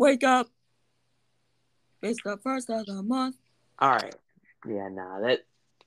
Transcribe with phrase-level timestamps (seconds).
[0.00, 0.48] Wake up.
[2.00, 3.36] It's the first of the month.
[3.78, 4.14] All right.
[4.66, 5.40] Yeah, nah, that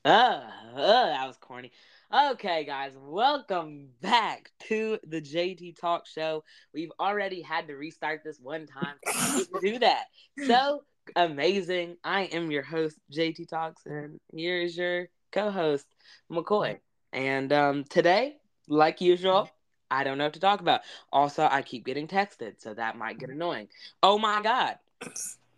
[0.06, 0.42] uh,
[0.76, 1.72] uh that was corny.
[2.14, 6.44] Okay, guys, welcome back to the JT Talk Show.
[6.76, 10.06] We've already had to restart this one time to do that.
[10.46, 10.84] So
[11.16, 11.98] amazing.
[12.04, 15.88] I am your host, JT Talks, and here is your co-host,
[16.32, 16.78] McCoy.
[17.14, 18.36] And um today,
[18.68, 19.50] like usual,
[19.94, 20.82] I don't know what to talk about.
[21.12, 23.68] Also, I keep getting texted, so that might get annoying.
[24.02, 24.80] Oh my god.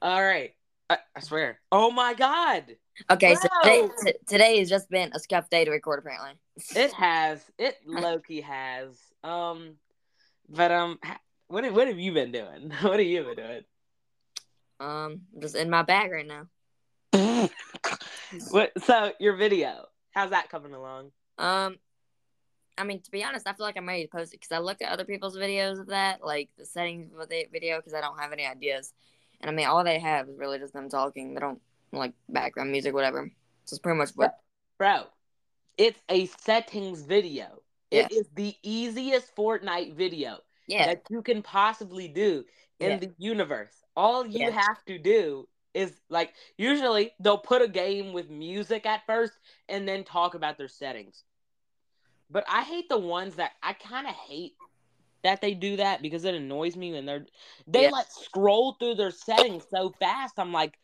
[0.02, 0.54] All right.
[0.90, 1.62] I, I swear.
[1.72, 2.76] Oh my god.
[3.10, 6.32] Okay, so today, t- today has just been a scuff day to record, apparently.
[6.76, 7.40] It has.
[7.58, 9.00] It Loki has.
[9.24, 9.76] Um,
[10.50, 11.00] but um,
[11.48, 12.74] what have, what have you been doing?
[12.82, 13.62] What have you been doing?
[14.82, 17.50] Um, just in my bag right now.
[18.50, 18.74] what?
[18.84, 21.12] So your video, how's that coming along?
[21.38, 21.78] Um,
[22.78, 24.60] I mean, to be honest, I feel like I'm ready to post it because I
[24.60, 28.02] looked at other people's videos of that, like the settings of the video, because I
[28.02, 28.94] don't have any ideas.
[29.42, 31.34] And I mean, all they have is really just them talking.
[31.34, 33.32] They don't like background music, whatever.
[33.66, 34.40] So it's pretty much what.
[34.78, 35.06] Bro,
[35.78, 37.62] it's a settings video.
[37.92, 42.44] It is the easiest Fortnite video Yeah, that you can possibly do
[42.80, 42.98] in Yeah.
[42.98, 43.84] the universe.
[43.96, 44.52] All you Yeah.
[44.52, 49.34] have to do is like usually they'll put a game with music at first
[49.70, 51.24] and then talk about their settings.
[52.30, 54.56] But I hate the ones that I kind of hate
[55.24, 57.26] that they do that because it annoys me when they're
[57.68, 57.90] they Yeah.
[57.90, 60.36] like scroll through their settings so fast.
[60.38, 60.78] I'm like,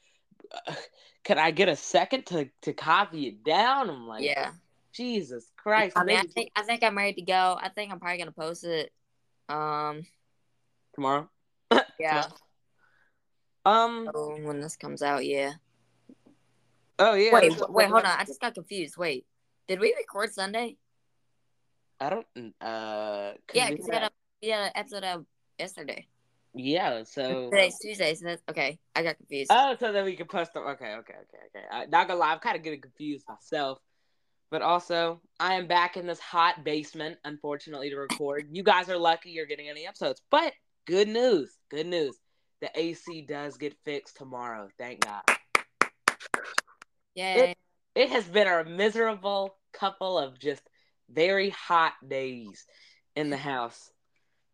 [1.24, 3.90] can I get a second to to copy it down?
[3.90, 4.54] I'm like, yeah.
[4.94, 5.96] Jesus Christ!
[5.98, 7.58] I mean, I think I think I'm ready to go.
[7.62, 8.92] I think I'm probably gonna post it.
[9.48, 10.06] Um,
[10.94, 11.30] tomorrow.
[12.00, 12.26] yeah.
[13.66, 14.10] Um.
[14.14, 15.54] So when this comes out, yeah.
[17.00, 17.34] Oh yeah.
[17.34, 18.20] Wait, wait, hold on.
[18.20, 18.98] I just got confused.
[18.98, 19.26] Wait,
[19.68, 20.76] did we record Sunday?
[22.02, 22.26] I don't.
[22.60, 23.34] Uh.
[23.54, 25.26] Yeah, because we had- a we had an episode out
[25.60, 26.08] yesterday.
[26.56, 27.04] Yeah.
[27.04, 27.50] So.
[27.52, 28.80] Today's Tuesday, so that's okay.
[28.96, 29.52] I got confused.
[29.54, 30.64] Oh, so then we can post them.
[30.64, 31.66] Okay, okay, okay, okay.
[31.72, 33.78] I, not gonna lie, I'm kind of getting confused myself.
[34.50, 38.50] But also, I am back in this hot basement, unfortunately, to record.
[38.52, 40.22] You guys are lucky you're getting any episodes.
[40.30, 40.54] But
[40.86, 42.18] good news, good news.
[42.62, 44.70] The AC does get fixed tomorrow.
[44.78, 45.22] Thank God.
[47.16, 47.56] Yay!
[47.94, 50.64] It has been a miserable couple of just
[51.14, 52.66] very hot days
[53.16, 53.92] in the house.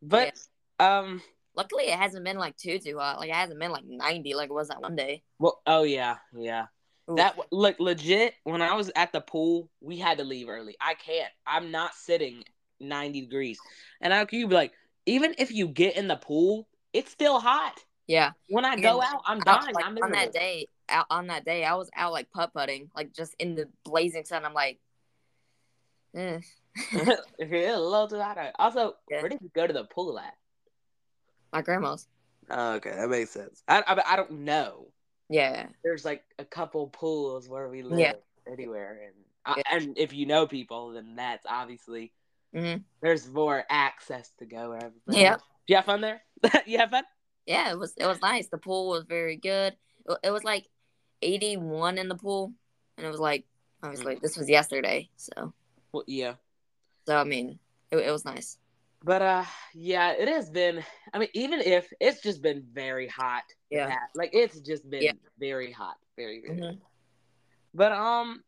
[0.01, 0.34] But,
[0.79, 1.22] um,
[1.56, 3.19] Luckily, it hasn't been like too too hot.
[3.19, 5.23] Like it hasn't been like ninety like it was that one day.
[5.40, 6.68] well, oh, yeah, yeah.
[7.09, 7.16] Ooh.
[7.16, 8.35] That look legit.
[8.44, 10.75] When I was at the pool, we had to leave early.
[10.79, 11.31] I can't.
[11.47, 12.44] I'm not sitting
[12.79, 13.59] 90 degrees.
[14.01, 14.74] And I you be like,
[15.06, 17.79] even if you get in the pool, it's still hot.
[18.07, 18.31] Yeah.
[18.50, 18.81] When I Yeah.
[18.81, 19.74] go out, I'm dying.
[19.74, 22.89] like, I'm on that day, out on that day, I was out like putt putting,
[22.95, 24.45] like just in the blazing sun.
[24.45, 24.79] I'm like,
[26.17, 28.38] if you're a little too hot.
[28.59, 29.22] Also, Yeah.
[29.22, 30.33] where did you go to the pool at?
[31.53, 32.07] my grandma's.
[32.50, 33.63] Oh, okay, that makes sense.
[33.67, 34.88] I, I I don't know.
[35.29, 35.67] Yeah.
[35.83, 38.13] There's like a couple pools where we live Yeah.
[38.51, 39.77] anywhere, and I, Yeah.
[39.77, 42.13] and if you know people, then that's obviously
[42.53, 42.83] Mhm.
[43.01, 44.94] there's more access to go wherever.
[45.09, 45.38] Yeah.
[45.67, 46.22] You have fun there?
[46.66, 47.03] you have fun?
[47.45, 48.47] Yeah, it was it was nice.
[48.50, 49.75] The pool was very good.
[50.07, 50.67] It, it was like
[51.22, 52.53] 81 in the pool,
[52.97, 53.45] and it was like
[53.83, 54.22] obviously Mm.
[54.22, 55.53] this was yesterday, so
[55.97, 56.33] Well, yeah.
[57.07, 57.59] so I mean
[57.91, 58.57] it, it was nice.
[59.03, 63.43] But uh yeah, it has been I mean, even if it's just been very hot.
[63.69, 63.87] Yeah.
[63.89, 65.11] past- Like it's just been Yeah.
[65.39, 65.97] very hot.
[66.15, 66.59] Very very.
[66.59, 66.77] Mhm.
[67.73, 68.43] But um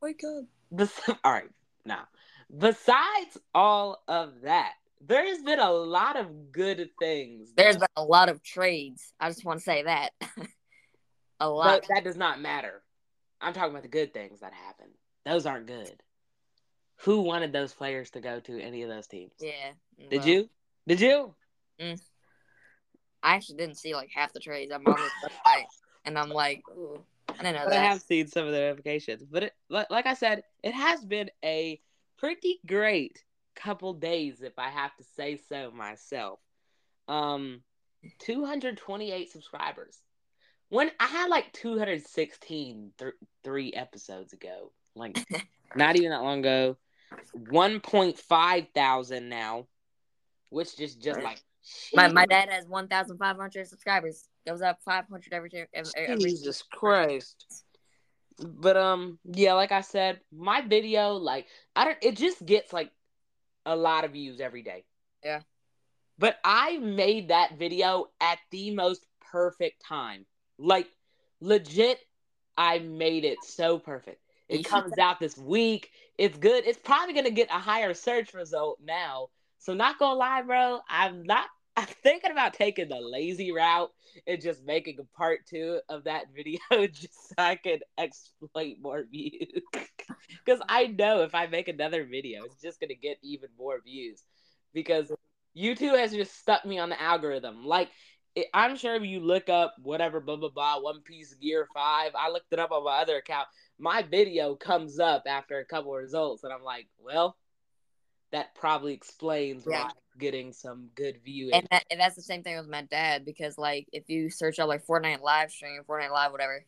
[0.00, 0.44] Wake up.
[0.70, 1.48] bes- all right,
[1.84, 2.08] now.
[2.56, 7.52] Besides all of that, there's been a lot of good things.
[7.56, 9.12] There's been a lot of trades.
[9.20, 10.10] I just want to say that.
[11.40, 11.82] a lot.
[11.82, 12.82] but that does not matter.
[13.40, 14.86] I'm talking about the good things that happen.
[15.24, 16.02] Those aren't good.
[17.04, 19.32] Who wanted those players to go to any of those teams?
[19.40, 19.72] yeah.
[20.10, 20.50] Did well, you?
[20.86, 21.34] Did you?
[23.22, 24.72] I actually didn't see like half the trades.
[24.72, 25.64] I'm on the website,
[26.04, 29.24] and I'm like, ooh, I didn't know But I have seen some of the notifications.
[29.24, 31.80] But it, li- like I said, it has been a
[32.18, 33.24] pretty great
[33.54, 36.40] couple days, if I have to say so myself.
[37.08, 37.62] Um,
[38.20, 39.98] 228 subscribers.
[40.68, 43.12] When I had like 216 th-
[43.44, 45.18] three episodes ago, like
[45.76, 46.76] not even that long ago.
[47.36, 49.66] 1.5 thousand now,
[50.50, 51.24] which is just Right.
[51.24, 51.42] like
[51.94, 54.28] My my dad has 1,500 subscribers.
[54.46, 55.68] Goes up 500 every year.
[55.72, 57.46] Every, every Jesus Christ.
[58.38, 62.90] But um yeah, like I said, my video like I don't it just gets like
[63.64, 64.84] a lot of views every day.
[65.24, 65.40] Yeah.
[66.18, 70.26] But I made that video at the most perfect time.
[70.58, 70.88] Like
[71.40, 71.98] legit
[72.56, 74.21] I made it so perfect.
[74.52, 75.90] It You comes out this week.
[76.18, 76.66] It's good.
[76.66, 79.28] It's probably going to get a higher search result now.
[79.58, 81.46] So not going to lie, bro, I'm not
[81.76, 83.90] I'm thinking about taking the lazy route
[84.26, 89.04] and just making a part two of that video just so I can exploit more
[89.10, 89.62] views.
[90.44, 94.22] Because I know if I make another video, it's just gonna get even more views.
[94.74, 95.10] Because
[95.56, 97.64] YouTube has just stuck me on the algorithm.
[97.64, 97.88] Like
[98.34, 102.12] it, I'm sure if you look up whatever blah blah blah One Piece Gear Five,
[102.14, 103.48] I looked it up on my other account.
[103.78, 107.36] My video comes up after a couple results, and I'm like, well,
[108.30, 109.84] that probably explains Yeah.
[109.84, 111.54] why I'm getting some good viewing.
[111.54, 114.58] And, that, and that's the same thing with my dad because like if you search
[114.58, 116.64] up like Fortnite live stream, Fortnite live, whatever,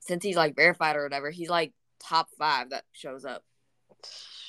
[0.00, 3.44] since he's like verified or whatever, he's like top five that shows up.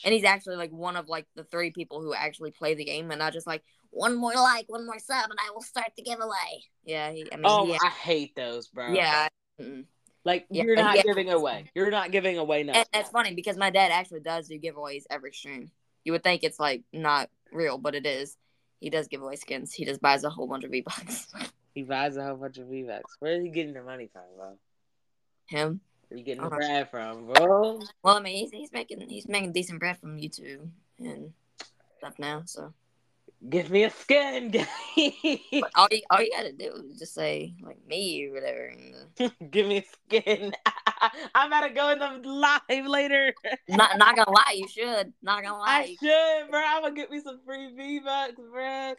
[0.04, 3.12] And he's actually like one of like the three people who actually play the game
[3.12, 3.64] and not just like
[3.96, 6.64] one more like, one more sub, and I will start the giveaway.
[6.84, 8.94] Yeah, he, I mean, oh, he, I hate those, bro.
[8.94, 9.28] yeah.
[9.62, 9.86] mm.
[10.26, 11.04] like Yeah, you're not yeah.
[11.04, 11.72] giving away.
[11.74, 12.84] You're not giving away nothing.
[12.94, 15.72] And it's funny because my dad actually does do giveaways every stream.
[16.04, 18.36] You would think it's like not real, but it is.
[18.82, 19.74] He does give away skins.
[19.74, 21.28] He just buys a whole bunch of V Bucks.
[21.74, 23.16] He buys a whole bunch of V Bucks.
[23.20, 24.58] Where is he getting the money from, bro?
[25.48, 25.82] Him.
[26.08, 26.56] Where you getting the Uh-huh.
[26.56, 27.82] bread from, bro?
[28.02, 30.70] Well, I mean, he's, he's making he's making decent bread from YouTube
[31.00, 31.34] and
[31.98, 32.44] stuff now.
[32.46, 32.74] So
[33.50, 37.78] Give me a skin, but all you all you gotta do is just say like
[37.88, 38.66] me or whatever.
[38.66, 40.54] And, uh, Give me a skin.
[41.36, 43.34] I'm about to go in the live later.
[43.70, 45.14] not not gonna lie, you should.
[45.22, 46.60] Not gonna lie, I should, bro.
[46.60, 48.94] I'm gonna get me some free V Bucks, bro.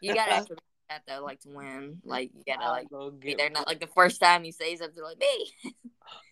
[0.00, 0.46] you gotta
[0.88, 1.98] that though, like to win.
[2.04, 3.50] Like you gotta like gonna be there.
[3.50, 5.72] Not like the first time you say something like me.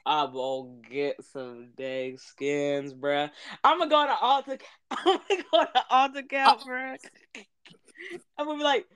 [0.06, 3.28] I'm gonna get some dang skins, bro.
[3.62, 4.58] I'm gonna go to Alta.
[4.90, 6.64] I'm gonna go to Alta Cap, oh.
[6.64, 6.96] bro.
[8.38, 8.86] I'm gonna be like,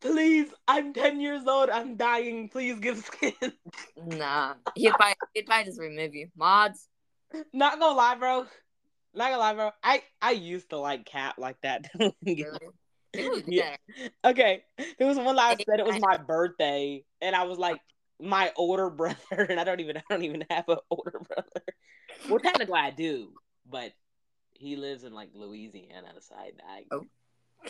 [0.00, 1.70] please, I'm 10 years old.
[1.70, 2.48] I'm dying.
[2.48, 3.54] Please give skins.
[3.96, 6.28] Nah, he'd probably he'd probably just remove you.
[6.36, 6.88] Mods.
[7.52, 8.46] Not gonna lie, bro.
[9.14, 9.70] Not gonna lie, bro.
[9.82, 11.86] I I used to like Cap like that.
[13.14, 13.44] Really?
[13.46, 13.76] Yeah.
[14.26, 14.64] okay,
[14.98, 17.80] there was one I said it was my birthday, and I was like
[18.20, 19.16] my older brother,
[19.48, 21.64] and I don't even I don't even have an older brother.
[22.28, 23.28] Well, technically I do,
[23.70, 23.92] but
[24.54, 27.04] he lives in like Louisiana, so I, I Oh.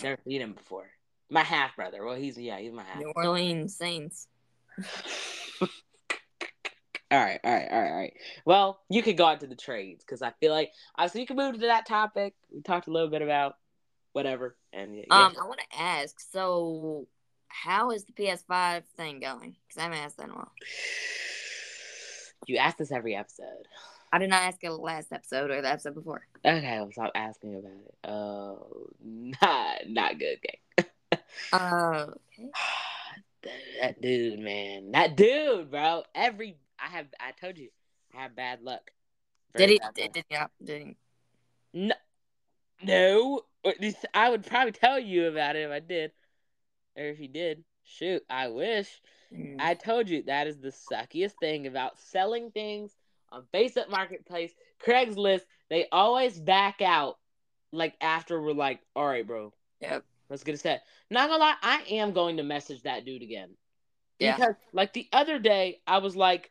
[0.03, 0.89] never seen him before.
[1.31, 2.05] My half brother.
[2.05, 2.99] Well, he's yeah, he's my half.
[2.99, 4.29] New Orleans Saints.
[5.61, 5.69] all
[7.13, 8.15] right, all right, all right, all right.
[8.45, 11.27] Well, you could go on to the trades because I feel like uh, so you
[11.27, 12.35] can move to that topic.
[12.53, 13.57] We talked a little bit about
[14.13, 15.03] whatever, and yeah.
[15.27, 16.21] Um, I want to ask.
[16.21, 17.07] So,
[17.49, 19.57] how is the PS5 thing going?
[19.67, 20.53] Because I haven't asked that in a while.
[22.47, 23.67] you ask this every episode.
[24.13, 26.27] I did not ask it last episode or the episode before.
[26.45, 27.95] Okay, I'll stop asking about it.
[28.05, 31.21] Oh, not not good game.
[31.53, 32.07] Uh,
[32.39, 32.51] okay.
[33.81, 36.05] that dude, man, that dude, bro.
[36.15, 37.69] Every I have, I told you,
[38.17, 38.91] I have bad luck.
[39.57, 39.81] Did he?
[39.95, 40.97] Did, did, yeah, did he?
[41.73, 41.95] No,
[42.83, 43.41] no.
[43.65, 46.13] Or at least I would probably tell you about it if I did,
[46.97, 47.65] or if he did.
[47.85, 48.89] Shoot, I wish.
[49.33, 49.57] Mm.
[49.61, 52.93] I told you that is the suckiest thing about selling things
[53.31, 54.53] on Facebook Marketplace,
[54.85, 55.43] Craigslist.
[55.71, 57.19] They always back out
[57.73, 60.05] like after we're like, all right, bro, Yep.
[60.31, 60.83] let's get a set.
[61.11, 63.51] Not gonna lie, I am going to message that dude again.
[64.19, 64.37] Yeah.
[64.37, 66.51] Because like the other day, I was like,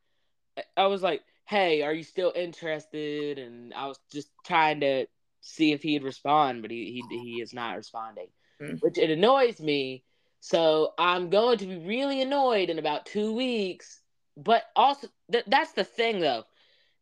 [0.78, 3.40] I was like, hey, are you still interested?
[3.40, 5.06] And I was just trying to
[5.42, 8.28] see if he'd respond, but he he he is not responding,
[8.62, 8.80] Mm.
[8.82, 10.04] which it annoys me.
[10.46, 14.00] So I'm going to be really annoyed in about two weeks.
[14.38, 16.44] But also, th- that's the thing though.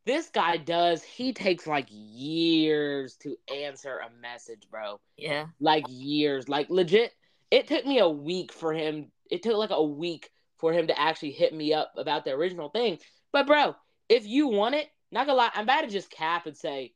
[0.06, 1.04] This guy does.
[1.04, 5.48] He takes like years to answer a message, bro Yeah.
[5.60, 7.12] like years like legit
[7.52, 10.98] it took me a week for him it took like a week for him to
[10.98, 12.98] actually hit me up about the original thing
[13.34, 13.76] but bro
[14.08, 16.94] if you want it not gonna lie i'm about to just cap and say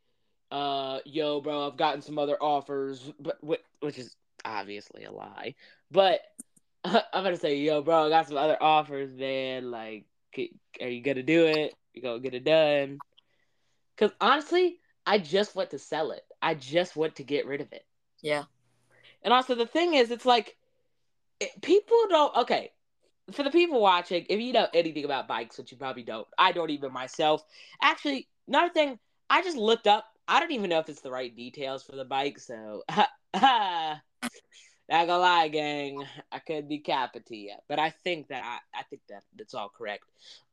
[0.51, 3.37] uh yo bro i've gotten some other offers but
[3.81, 4.15] which is
[4.47, 5.55] obviously a lie
[5.91, 6.21] but
[6.85, 10.05] i'm gonna say yo bro i got some other offers man like
[10.81, 12.99] are you gonna do it you gonna get it done
[13.95, 17.71] because honestly i just want to sell it i just want to get rid of
[17.73, 17.85] it
[18.21, 18.45] Yeah.
[19.23, 20.57] and also the thing is, it's like
[21.39, 22.35] it, people don't.
[22.37, 22.71] Okay,
[23.31, 26.51] for the people watching, if you know anything about bikes, which you probably don't, I
[26.51, 27.43] don't even myself.
[27.81, 28.99] Actually, another thing,
[29.29, 30.05] I just looked up.
[30.27, 32.83] I don't even know if it's the right details for the bike, so
[33.33, 34.01] not
[34.89, 36.05] gonna lie, gang.
[36.31, 39.53] I could be capping to you, but I think that I, I think that that's
[39.53, 40.03] all correct.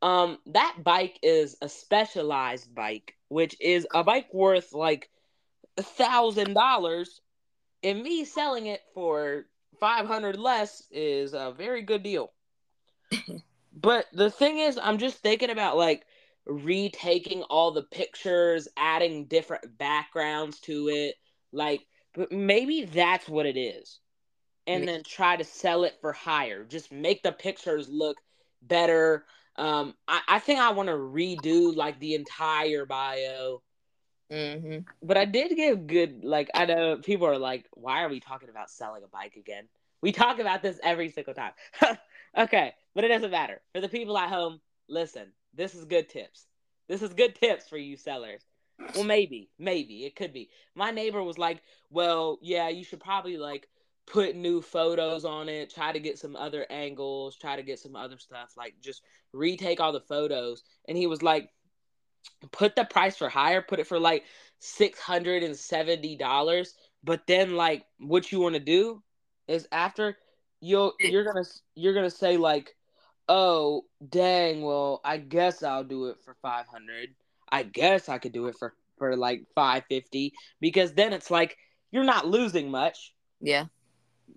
[0.02, 5.10] Um, that bike is a specialized bike, which is a bike worth like
[5.76, 7.20] a thousand dollars
[7.82, 9.44] and me selling it for
[9.78, 12.32] 500 less is a very good deal
[13.72, 16.04] but the thing is i'm just thinking about like
[16.46, 21.14] retaking all the pictures adding different backgrounds to it
[21.52, 24.00] like but maybe that's what it is
[24.66, 26.64] and then try to sell it for higher.
[26.64, 28.18] Just make the pictures look
[28.62, 29.24] better.
[29.56, 33.62] Um, I, I think I want to redo like the entire bio.
[34.30, 38.20] hmm But I did give good like I know people are like, why are we
[38.20, 39.68] talking about selling a bike again?
[40.00, 41.52] We talk about this every single time.
[42.38, 43.60] okay, but it doesn't matter.
[43.74, 46.46] For the people at home, listen, this is good tips.
[46.88, 48.42] This is good tips for you sellers.
[48.94, 50.50] Well, maybe, maybe it could be.
[50.74, 53.68] My neighbor was like, "Well, yeah, you should probably like
[54.06, 57.96] put new photos on it, try to get some other angles, try to get some
[57.96, 61.50] other stuff, like just retake all the photos." And he was like,
[62.50, 64.24] "Put the price for higher, put it for like
[64.60, 69.02] $670, but then like what you want to do
[69.46, 70.16] is after
[70.60, 72.74] you'll you're going to you're going to say like,
[73.28, 77.14] "Oh, dang, well, I guess I'll do it for 500."
[77.50, 81.56] I guess I could do it for for like 550 because then it's like
[81.90, 83.66] you're not losing much Yeah.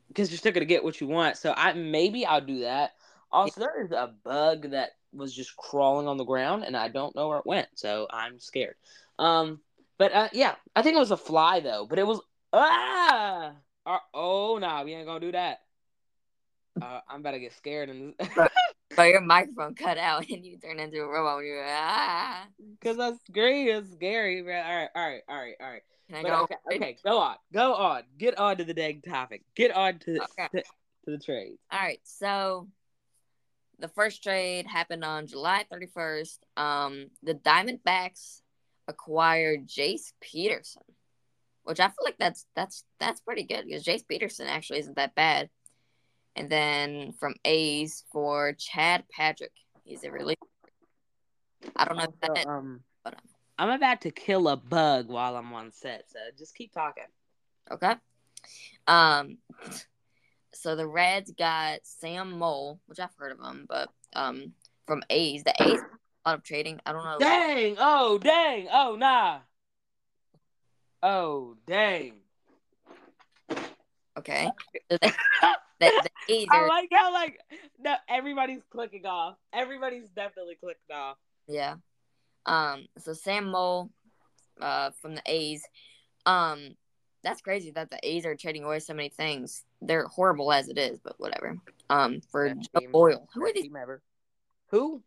[0.07, 1.37] because you're still gonna get what you want.
[1.37, 2.91] So I maybe I'll do that.
[3.31, 7.15] Also, there is a bug that was just crawling on the ground and I don't
[7.15, 8.75] know where it went, so I'm scared.
[9.19, 9.61] Um,
[9.97, 11.85] but uh, yeah, I think it was a fly though.
[11.89, 12.21] But it was
[12.53, 13.53] ah
[13.85, 15.61] uh, oh no, nah, we ain't gonna do that.
[16.81, 18.13] Uh, I'm about to get scared and
[18.97, 21.37] But your microphone cut out and you turn into a robot.
[21.37, 22.45] Were ah.
[22.79, 23.69] because that's great.
[23.69, 24.55] It's scary, bro.
[24.55, 25.81] All right, all right, all right, all right.
[26.09, 26.43] Can I go?
[26.43, 30.19] okay, okay, go on, go on, get on to the dang topic, get on to
[30.21, 30.47] Okay.
[30.51, 31.57] to, to the trade.
[31.71, 31.99] All right.
[32.03, 32.69] So
[33.77, 36.39] the first trade happened on July 31st.
[36.55, 38.41] Um, the Diamondbacks
[38.87, 40.81] acquired Jace Peterson,
[41.63, 45.13] which I feel like that's that's that's pretty good because Jace Peterson actually isn't that
[45.13, 45.49] bad.
[46.37, 49.51] And then from A's for Chad Patrick,
[49.83, 50.37] he's a relief.
[51.75, 53.17] I don't know if that Also, um, but, uh,
[53.57, 57.07] I'm about to kill a bug while I'm on set, so just keep talking.
[57.71, 57.95] Okay.
[58.85, 59.39] Um.
[60.53, 64.53] So the Reds got Sam Moll, which I've heard of him, but um,
[64.85, 65.79] from A's, the A's
[66.25, 66.79] a lot of trading.
[66.85, 67.17] I don't know.
[67.19, 67.75] Dang!
[67.79, 68.67] Oh, dang!
[68.71, 69.39] Oh, nah!
[71.01, 72.13] Oh, dang!
[74.17, 74.49] Okay.
[75.81, 77.39] So the, the, the A's I like how like
[77.79, 79.35] no, everybody's clicking off.
[79.53, 81.17] Everybody's definitely clicking off.
[81.47, 81.75] yeah.
[82.45, 82.87] Um.
[82.99, 83.89] So Sam Moll,
[84.61, 85.63] uh, from the A's,
[86.25, 86.75] um,
[87.23, 89.63] that's crazy that the A's are trading away so many things.
[89.81, 91.57] They're horrible as it is, but whatever.
[91.89, 93.27] Um, for Best Joe team- Boyle.
[93.33, 93.63] Who are these?
[93.63, 94.01] team ever.
[94.71, 95.03] Who?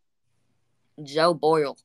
[1.02, 1.78] Joe Boyle.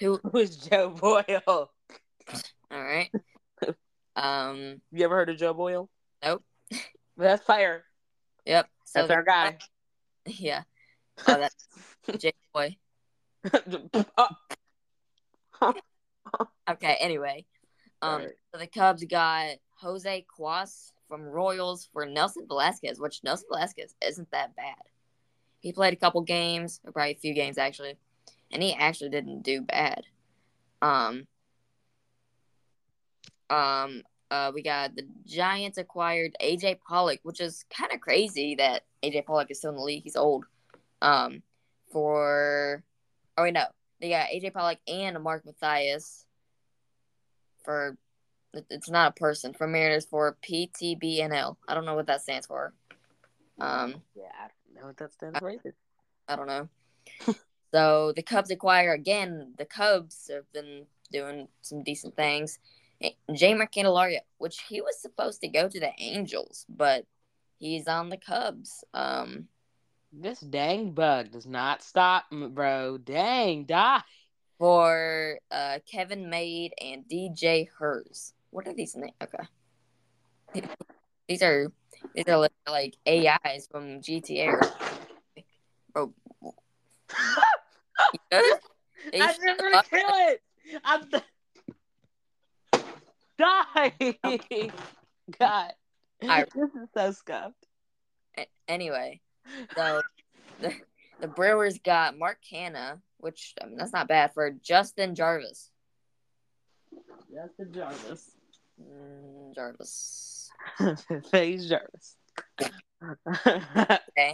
[0.00, 0.18] Who?
[0.32, 1.42] Who's Joe Boyle?
[2.70, 3.10] All right.
[4.16, 4.80] Um.
[4.92, 5.90] You ever heard of Joe Boyle?
[6.24, 6.42] Nope.
[7.18, 7.84] That's fire.
[8.46, 8.68] Yep.
[8.84, 9.58] So That's our guy.
[10.28, 10.62] Yeah.
[11.28, 12.76] Oh, that's J Boy.
[16.68, 16.96] Okay.
[16.98, 17.46] Anyway,
[18.02, 18.30] um, Alright.
[18.52, 24.30] so the Cubs got Jose Cuas from Royals for Nelson Velázquez, which Nelson Velázquez isn't
[24.32, 24.74] that bad.
[25.60, 27.96] He played a couple games, or probably a few games actually,
[28.50, 30.02] and he actually didn't do bad.
[30.82, 31.26] Um.
[33.48, 34.02] Um.
[34.30, 39.24] Uh, we got the Giants acquired AJ Pollock, which is kind of crazy that AJ
[39.26, 40.02] Pollock is still in the league.
[40.02, 40.44] He's old.
[41.00, 41.42] Um,
[41.92, 42.82] for
[43.36, 43.66] oh wait no,
[44.00, 46.24] they got AJ Pollock and Mark Mathias
[47.64, 47.96] for
[48.70, 51.56] it's not a person for Mariners for PTBNL.
[51.68, 52.72] I don't know what that stands for.
[53.60, 55.74] Um, yeah, I don't know what that stands for either.
[56.28, 56.68] I don't know.
[57.72, 59.52] so the Cubs acquire again.
[59.58, 62.58] The Cubs have been doing some decent things.
[63.30, 67.04] Jeimer Candelario, which he was supposed to go to the Angels, but
[67.58, 68.84] he's on the Cubs.
[68.94, 69.48] Um,
[70.12, 72.98] This dang bug does not stop, bro.
[72.98, 74.02] Dang, die.
[74.58, 78.32] for uh, Kevin Made and DJ Herz.
[78.50, 79.12] What are these names?
[79.22, 79.44] Okay,
[81.28, 81.70] these are
[82.14, 84.58] these are li- like AIs from GTA.
[85.92, 86.14] Bro,
[88.32, 88.58] you?
[89.12, 90.42] I'm just gonna kill it.
[90.84, 91.22] I'm th-
[93.38, 93.92] die.
[95.38, 95.72] God,
[96.22, 97.66] I- this is so scuffed.
[98.68, 99.20] Anyway,
[99.76, 100.02] so
[100.60, 100.72] the,
[101.20, 105.70] the Brewers got Mark Canha, which I mean, that's not bad for Justin Jarvis.
[107.32, 108.30] Justin Jarvis.
[108.80, 110.50] Mm, Jarvis.
[111.30, 112.16] Phase Jarvis.
[113.02, 114.32] Okay.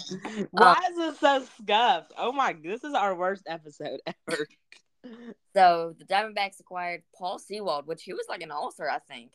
[0.51, 2.13] Why is it so scuffed?
[2.17, 4.47] Oh my, this is our worst episode ever.
[5.55, 9.33] So the Diamondbacks acquired Paul Sewald, which he was like an all star, I think.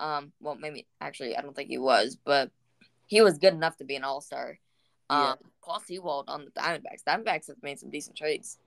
[0.00, 2.50] Um, well, maybe actually, I don't think he was, but
[3.06, 4.58] he was good enough to be an all star.
[5.10, 5.34] Um, Yeah.
[5.64, 7.02] Paul Sewald on the Diamondbacks.
[7.06, 8.58] Diamondbacks have made some decent trades.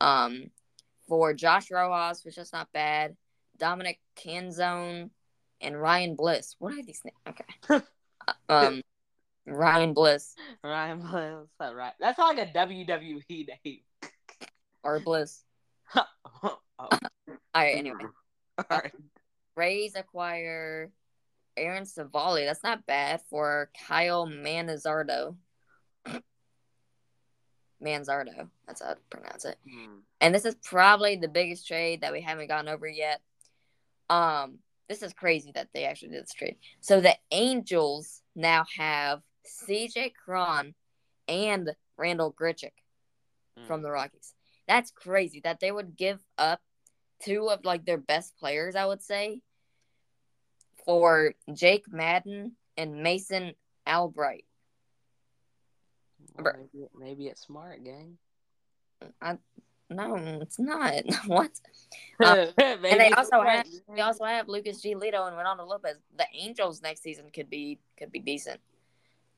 [0.00, 0.50] Um,
[1.08, 3.16] for Josh Rojas, which is not bad.
[3.58, 5.10] Dominic Canzone
[5.60, 6.56] and Ryan Bliss.
[6.58, 7.36] What are these names?
[7.70, 7.84] Okay.
[8.48, 8.82] um,
[9.46, 11.48] Ryan Bliss Ryan Bliss.
[11.58, 11.92] Up, right?
[11.98, 13.80] That's like a WWE name.
[14.82, 15.42] or Bliss.
[15.94, 16.04] Oh,
[16.78, 16.88] All
[17.54, 17.76] right.
[17.76, 18.04] Anyway,
[18.58, 18.92] all right.
[19.56, 20.90] Rays acquire
[21.56, 22.46] Aaron Civale.
[22.46, 25.36] That's not bad for Kyle Manzardo.
[27.82, 28.48] Manzardo.
[28.66, 29.58] That's how to pronounce it.
[29.68, 29.96] Hmm.
[30.20, 33.20] And this is probably the biggest trade that we haven't gone over yet.
[34.08, 36.56] Um, this is crazy that they actually did this trade.
[36.80, 39.20] So the Angels now have
[39.66, 40.74] CJ Cron
[41.28, 42.72] and Randall Grichuk
[43.58, 43.66] Hmm.
[43.66, 44.34] from the Rockies.
[44.70, 46.60] That's crazy that they would give up
[47.24, 49.40] two of like their best players, I would say,
[50.84, 54.44] for Jake Madden and Mason Albright.
[56.38, 58.16] Well, maybe, maybe it's smart, gang.
[59.20, 59.38] I
[59.88, 61.02] No, it's not.
[61.26, 61.50] what?
[62.22, 65.96] Um, and they also have they also have Lucas Giolito and Ronaldo Lopez.
[66.16, 68.60] The Angels next season could be could be decent.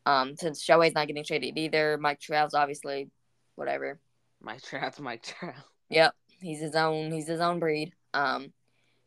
[0.04, 3.08] Um, since Shohei's not getting traded either, Mike Trout's obviously
[3.54, 3.98] whatever.
[4.42, 5.54] Mike Trout's Mike Trout.
[5.90, 7.10] Yep, he's his own.
[7.12, 7.92] He's his own breed.
[8.14, 8.52] Um,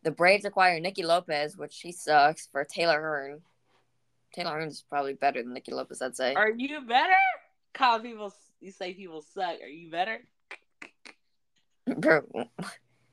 [0.04, 3.42] the Braves acquire Nicky Lopez, which he sucks for Taylor Hearn.
[4.34, 6.34] Taylor Hearn is probably better than Nicky Lopez, I'd say.
[6.36, 7.14] Are you better?
[7.74, 8.34] Call people.
[8.62, 9.62] You say people suck.
[9.62, 10.22] Are you better?
[11.98, 12.24] Bro,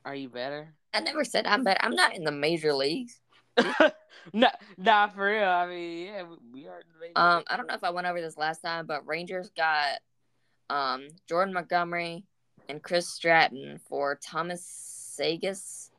[0.05, 0.75] Are you better?
[0.95, 1.81] I never said I'm better.
[1.83, 3.21] I'm not in the major leagues.
[4.33, 4.49] no,
[4.79, 5.45] nah, for real.
[5.49, 6.81] I mean, yeah, we, we are.
[6.81, 7.43] in the major Um.
[7.49, 9.99] I don't know if I went over this last time, but Rangers got
[10.73, 12.25] um Jordan Montgomery
[12.69, 15.91] and Chris Stratton for Thomas Sagas,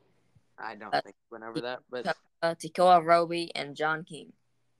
[0.58, 4.32] I don't uh, think we went over that, but uh, Tekoah Roby, and John King.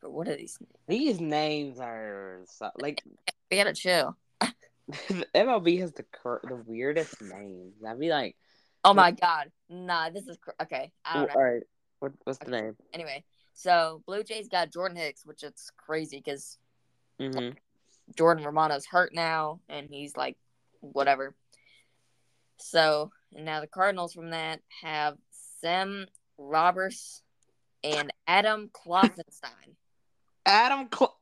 [0.03, 0.59] But what are these?
[0.61, 0.73] Names?
[0.89, 3.03] these names are so, like
[3.51, 4.17] We gotta chill.
[4.41, 7.75] the MLB has the cur- the weirdest names.
[7.87, 8.37] I'd be like,
[8.83, 10.91] Oh my god, nah, this is cr- okay.
[11.05, 11.35] I don't know.
[11.37, 11.63] all right,
[12.01, 12.77] what, what's the name?
[12.93, 16.59] Anyway, so Blue Jays got Jordan Hicks, which is crazy because
[17.21, 17.51] Mm-hmm.
[18.17, 20.37] Jordan Romano's hurt now, and he's like,
[20.81, 21.35] whatever.
[22.59, 25.17] So and now the Cardinals from that have
[25.61, 26.07] Sam
[26.39, 27.23] Roberts
[27.83, 29.77] and Adam Kloffenstein.
[30.47, 30.89] Adam.
[30.95, 31.17] Cl-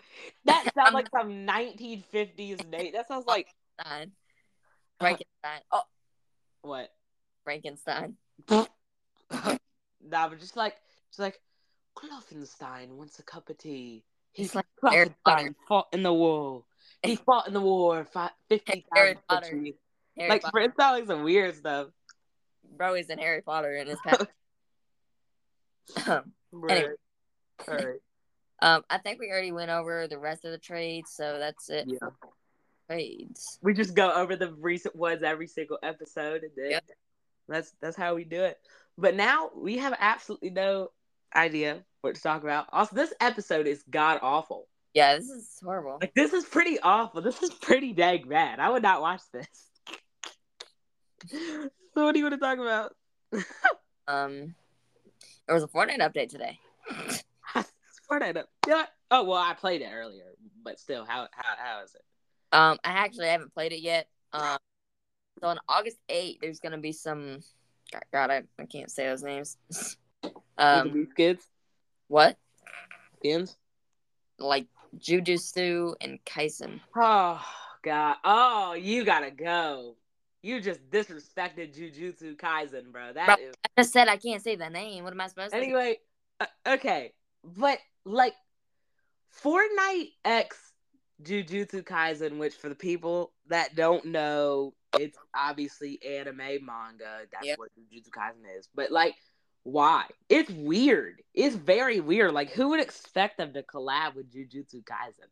[0.44, 2.92] that sounds like some 1950s name.
[2.92, 3.48] That sounds like
[3.80, 4.08] Stein.
[4.08, 5.00] Uh-huh.
[5.00, 5.60] Frankenstein.
[5.70, 5.82] Oh,
[6.62, 6.90] what?
[7.44, 8.16] Frankenstein.
[8.50, 8.66] nah,
[10.00, 10.74] but just like,
[11.10, 11.40] just like,
[11.96, 14.04] Kloffenstein wants a cup of tea.
[14.32, 15.44] He's like like Harry Potter.
[15.44, 16.64] Kloffenstein fought in the war.
[17.02, 19.16] He fought in the war fi- fifty Harry.
[19.28, 19.46] Potter.
[20.16, 20.72] Harry Like, Potter.
[20.78, 21.88] sounds like some weird stuff.
[22.76, 24.26] Bro is in Harry Potter in his past.
[26.08, 26.86] um, Right.
[27.66, 28.00] All right.
[28.60, 31.86] um, I think we already went over the rest of the trades, so that's it
[31.88, 32.08] Yeah.
[32.88, 33.58] trades.
[33.62, 36.84] We just go over the recent ones every single episode, and then Yep.
[37.48, 38.58] that's that's how we do it.
[38.98, 40.90] But now we have absolutely no
[41.34, 42.66] idea what to talk about.
[42.72, 44.68] Also, this episode is god awful.
[44.94, 45.98] Yeah, this is horrible.
[46.00, 47.22] Like this is pretty awful.
[47.22, 48.60] This is pretty dang bad.
[48.60, 49.46] I would not watch this.
[51.30, 51.70] so
[52.04, 52.94] what do you want to talk about?
[54.06, 54.54] Um,
[55.46, 56.58] there was a Fortnite update today.
[58.10, 58.36] Fortnite.
[58.36, 58.84] up- Yeah.
[59.10, 62.02] Oh well, I played it earlier, but still, how how how is it?
[62.52, 64.08] Um, I actually haven't played it yet.
[64.32, 64.58] Um,
[65.40, 67.40] so on August 8th, there's gonna be some.
[67.92, 69.56] God, God I, I can't say those names.
[70.58, 71.46] um, kids
[72.08, 72.36] what?
[73.18, 73.56] skins.
[74.38, 74.66] Like
[74.98, 76.80] Jujutsu and Kaisen.
[76.96, 77.44] Oh
[77.82, 78.16] god.
[78.24, 79.96] Oh, you gotta go.
[80.42, 83.12] You just disrespected Jujutsu Kaisen, bro.
[83.12, 85.04] That Bro, is I just said I can't say the name.
[85.04, 85.58] What am I supposed to?
[85.58, 85.64] say?
[85.64, 85.98] anyway.
[86.40, 87.12] Uh, okay,
[87.44, 88.34] but like
[89.42, 90.58] Fortnite X
[91.22, 97.20] Jujutsu Kaisen, which for the people that don't know, it's obviously anime manga.
[97.32, 97.58] That's Yep.
[97.58, 98.68] what Jujutsu Kaisen is.
[98.74, 99.14] But like,
[99.64, 100.06] why?
[100.28, 101.22] It's weird.
[101.34, 102.32] It's very weird.
[102.32, 105.28] Like, who would expect them to collab with Jujutsu Kaisen?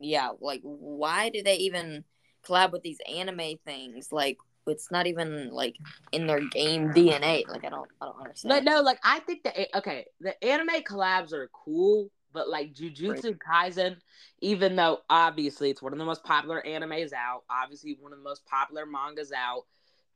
[0.00, 2.04] Yeah, like why do they even
[2.46, 4.12] collab with these anime things?
[4.12, 5.76] Like it's not even like
[6.12, 7.48] in their game DNA.
[7.48, 8.50] Like I don't, I don't understand.
[8.50, 13.38] But no, like I think that okay, the anime collabs are cool, but like Jujutsu
[13.38, 13.96] Kaisen,
[14.40, 18.24] even though obviously it's one of the most popular animes out, obviously one of the
[18.24, 19.64] most popular mangas out,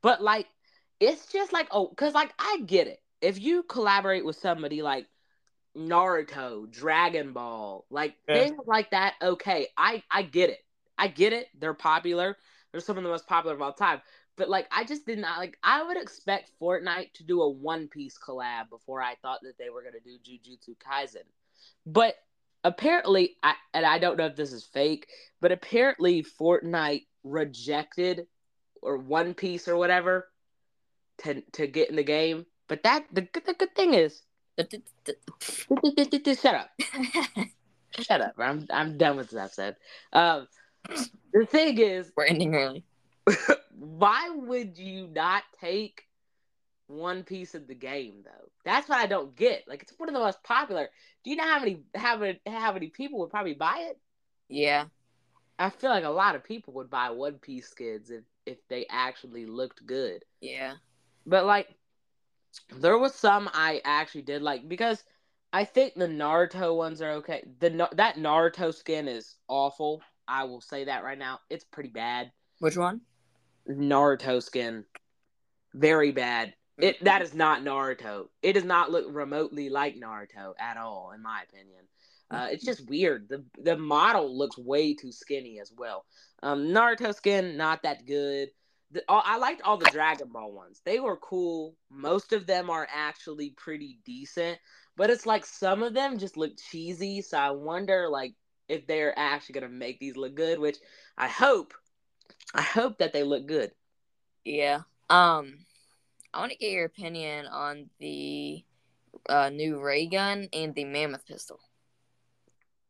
[0.01, 0.47] but like
[0.99, 3.01] it's just like oh, cause like I get it.
[3.21, 5.07] If you collaborate with somebody like
[5.77, 8.45] Naruto, Dragon Ball, like Yeah.
[8.45, 10.59] things like that, okay, I I get it.
[10.97, 11.47] I get it.
[11.57, 12.37] They're popular.
[12.71, 14.01] They're some of the most popular of all time.
[14.37, 17.87] But like I just did not like I would expect Fortnite to do a One
[17.87, 21.25] Piece collab before I thought that they were gonna do Jujutsu Kaisen.
[21.85, 22.15] But
[22.63, 25.07] apparently I and I don't know if this is fake,
[25.41, 28.27] but apparently Fortnite rejected
[28.81, 30.27] or One Piece or whatever
[31.19, 32.45] to to get in the game.
[32.67, 34.21] But that the, good- the good thing is
[36.39, 36.69] shut up.
[37.99, 38.33] Shut up.
[38.37, 39.75] I'm I'm done with this episode.
[40.13, 40.47] Um,
[41.33, 42.83] the thing is, We're ending early.
[43.79, 46.03] why would you not take
[46.87, 48.49] one piece of the game though?
[48.63, 49.67] That's what I don't get.
[49.67, 50.89] Like it's one of the most popular.
[51.23, 53.97] Do you know how many how many how many people would probably buy it?
[54.49, 54.85] Yeah.
[55.57, 58.85] I feel like a lot of people would buy One Piece skins if if they
[58.89, 60.23] actually looked good.
[60.41, 60.75] Yeah.
[61.25, 61.67] But like,
[62.77, 65.03] there was some I actually did like because
[65.51, 67.43] I think the Naruto ones are okay.
[67.59, 70.01] The that Naruto skin is awful.
[70.27, 71.39] I will say that right now.
[71.49, 72.31] It's pretty bad.
[72.59, 73.01] Which one?
[73.67, 74.85] Naruto skin,
[75.73, 76.53] very bad.
[76.77, 78.27] It that is not Naruto.
[78.41, 81.83] It does not look remotely like Naruto at all, in my opinion.
[82.31, 83.27] Uh, it's just weird.
[83.27, 86.05] the The model looks way too skinny as well.
[86.43, 88.49] Um, Naruto skin not that good.
[88.91, 90.81] The, all, I liked all the Dragon Ball ones.
[90.83, 91.75] They were cool.
[91.91, 94.57] Most of them are actually pretty decent,
[94.97, 97.21] but it's like some of them just look cheesy.
[97.21, 98.33] So I wonder like
[98.67, 100.59] if they're actually gonna make these look good.
[100.59, 100.77] Which
[101.17, 101.73] I hope.
[102.53, 103.71] I hope that they look good.
[104.43, 104.81] Yeah.
[105.09, 105.59] Um,
[106.33, 108.63] I want to get your opinion on the
[109.27, 111.59] uh, new ray gun and the mammoth pistol.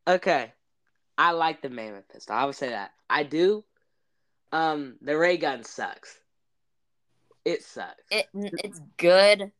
[0.06, 0.52] Okay.
[1.18, 2.34] I like the mammoth pistol.
[2.34, 2.92] I would say that.
[3.08, 3.64] I do.
[4.52, 6.18] Um, the ray gun sucks.
[7.44, 8.02] It sucks.
[8.10, 9.52] It it's good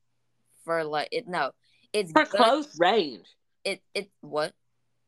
[0.64, 1.26] for like it.
[1.26, 1.52] No,
[1.92, 2.30] it's for good.
[2.30, 3.26] close range.
[3.64, 4.52] It it what?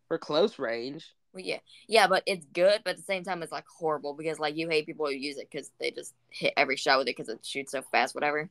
[0.09, 1.07] For close range.
[1.33, 2.81] Well, yeah, yeah, but it's good.
[2.85, 5.39] But at the same time, it's like horrible because like you hate people who use
[5.39, 8.15] it because they just hit every shot with it because it shoots so fast.
[8.15, 8.51] Whatever.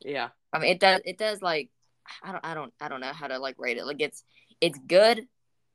[0.00, 0.28] Yeah.
[0.52, 1.00] I mean, it does.
[1.04, 1.70] It does like
[2.22, 2.44] I don't.
[2.44, 2.72] I don't.
[2.80, 3.86] I don't know how to like rate it.
[3.86, 4.24] Like it's
[4.60, 5.26] it's good,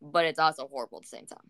[0.01, 1.49] but it's also horrible at the same time.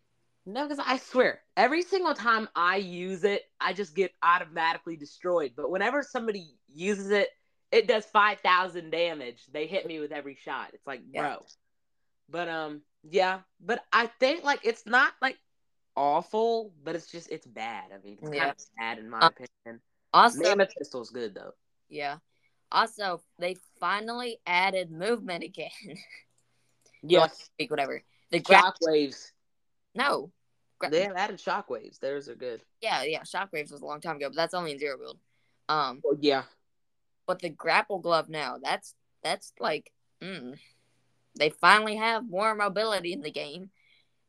[0.50, 5.52] No, because I swear, every single time I use it, I just get automatically destroyed.
[5.58, 7.28] But whenever somebody uses it,
[7.70, 9.44] it does five thousand damage.
[9.52, 10.70] They hit me with every shot.
[10.74, 11.22] It's like, bro.
[11.22, 11.36] Yeah.
[12.30, 13.40] But um, yeah.
[13.60, 15.38] But I think like it's not like
[15.98, 17.84] awful, but it's just it's bad.
[17.94, 18.40] I mean, it's Yeah.
[18.40, 19.82] kind of bad in my Uh, opinion.
[20.14, 21.52] Also, Mammoth pistol's good though.
[21.90, 22.20] yeah.
[22.72, 25.70] Also, they finally added movement again.
[27.04, 27.38] Yes.
[27.54, 28.02] Speak whatever.
[28.32, 29.32] The Shockwaves.
[29.94, 30.32] no.
[30.92, 32.00] They have added shockwaves.
[32.00, 32.62] Theirs are good.
[32.82, 33.22] yeah, yeah.
[33.22, 35.18] Shockwaves was a long time ago, but that's only in zero build.
[35.70, 36.44] Um, Well, yeah.
[37.26, 40.58] but the grapple glove now, that's that's like, mm,
[41.36, 43.70] they finally have more mobility in the game.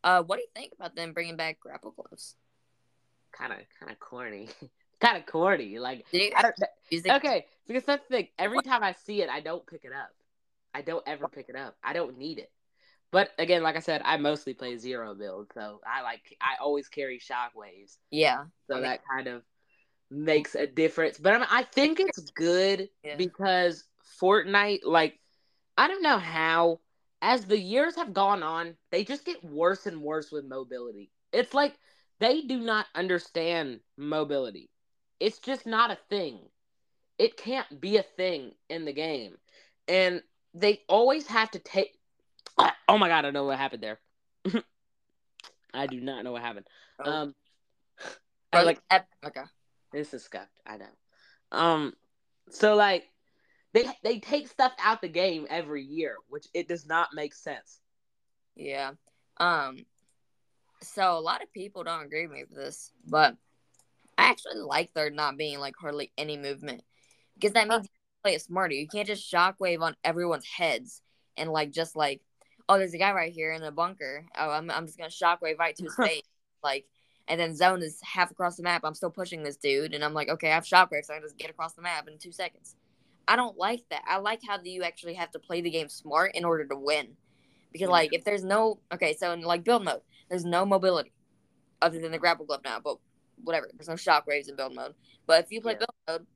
[0.02, 2.34] Uh, what do you think about them bringing back grapple gloves?
[3.32, 4.48] Kind of, kind of corny.
[5.00, 5.78] kind of corny.
[5.78, 6.54] Like I don't.
[7.16, 8.28] Okay, because that's the thing.
[8.38, 10.10] Every time I see it, I don't pick it up.
[10.74, 11.76] I don't ever pick it up.
[11.84, 12.50] I don't need it.
[13.10, 16.88] But again, like I said, I mostly play zero build, so I like I always
[16.88, 19.42] carry shockwaves, Yeah, so mean- that kind of
[20.10, 21.18] makes a difference.
[21.18, 23.16] But I, mean, I think it's good Yeah.
[23.16, 23.84] because
[24.20, 25.18] Fortnite, like,
[25.76, 26.80] I don't know how,
[27.22, 31.10] as the years have gone on, they just get worse and worse with mobility.
[31.32, 31.78] It's like
[32.20, 34.70] they do not understand mobility.
[35.20, 36.38] It's just not a thing.
[37.18, 39.36] It can't be a thing in the game.
[39.88, 40.22] And
[40.54, 41.97] they always have to take.
[42.88, 43.98] Oh my god, I know what happened there.
[45.74, 46.66] I do not know what happened.
[46.98, 47.10] Oh.
[47.10, 47.34] Um,
[48.52, 48.80] I like
[49.24, 49.42] okay.
[49.92, 50.60] this is scuffed.
[50.66, 50.86] I know.
[51.52, 51.92] Um,
[52.50, 53.04] so like
[53.74, 57.80] they they take stuff out the game every year, which it does not make sense.
[58.56, 58.92] Yeah.
[59.38, 59.84] Um.
[60.80, 63.36] So a lot of people don't agree with me for this, but
[64.16, 66.82] I actually like there not being like hardly any movement
[67.34, 67.88] because that means you
[68.24, 68.74] play it smarter.
[68.74, 71.02] You can't just shockwave on everyone's heads
[71.36, 72.20] and like just like,
[72.68, 74.24] oh, there's a guy right here in the bunker.
[74.36, 76.22] Oh, I'm I'm just gonna shockwave right to his face,
[76.62, 76.86] like,
[77.28, 78.82] and then zone is half across the map.
[78.84, 81.24] I'm still pushing this dude, and I'm like, okay, I have shockwave, so I can
[81.24, 82.76] just get across the map in two seconds.
[83.26, 84.02] I don't like that.
[84.08, 87.08] I like how you actually have to play the game smart in order to win.
[87.72, 90.00] Because like if there's no okay, so in like build mode,
[90.30, 91.12] there's no mobility
[91.82, 92.96] other than the grapple glove now, but
[93.44, 93.68] whatever.
[93.74, 94.94] There's no shockwaves in build mode.
[95.26, 95.78] But if you play Yeah.
[95.80, 96.26] build mode,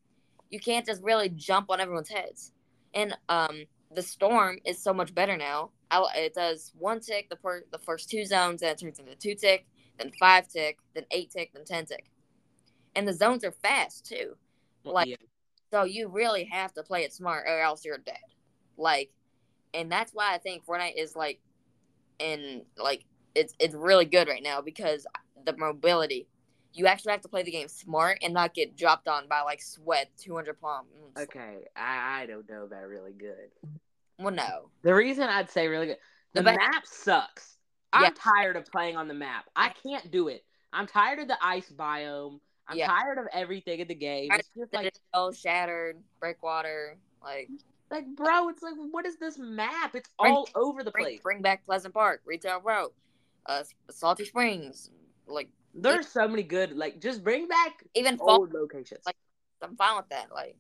[0.50, 2.52] you can't just really jump on everyone's heads.
[2.94, 5.70] And um the storm is so much better now.
[5.90, 9.14] I, it does one tick the per, the first two zones, then it turns into
[9.14, 9.66] two tick,
[9.98, 12.10] then five tick, then eight tick, then ten tick.
[12.94, 14.36] And the zones are fast too.
[14.84, 15.16] Like- yeah.
[15.70, 18.18] So you really have to play it smart or else you're dead.
[18.76, 19.10] Like
[19.74, 21.40] and that's why I think Fortnite is like
[22.18, 25.06] in like it's it's really good right now because
[25.44, 26.28] the mobility.
[26.74, 29.60] You actually have to play the game smart and not get dropped on by like
[29.62, 30.86] sweat 200 pounds.
[31.18, 33.50] Okay, I, I don't know about really good.
[34.18, 34.70] Well, no.
[34.82, 35.98] The reason I'd say really good,
[36.32, 37.58] the, The map sucks.
[37.92, 38.10] I'm Yeah.
[38.16, 39.44] tired of playing on the map.
[39.54, 40.44] I can't do it.
[40.72, 42.40] I'm tired of the ice biome.
[42.68, 42.86] I'm Yeah.
[42.86, 44.30] tired of everything in the game.
[44.32, 47.50] It's just Like, like, oh, shattered, breakwater, like
[47.90, 49.94] like, bro, it's like, what is this map?
[49.94, 51.20] It's Bring- all over the bring, place.
[51.20, 52.90] bring back Pleasant Park, Retail Row,
[53.44, 54.90] uh, Salty Springs,
[55.26, 56.76] like There's so many good.
[56.76, 58.40] Like, just bring back even fall.
[58.40, 59.04] old locations.
[59.06, 59.16] Like-
[59.62, 60.32] I'm fine with that.
[60.34, 60.56] Like,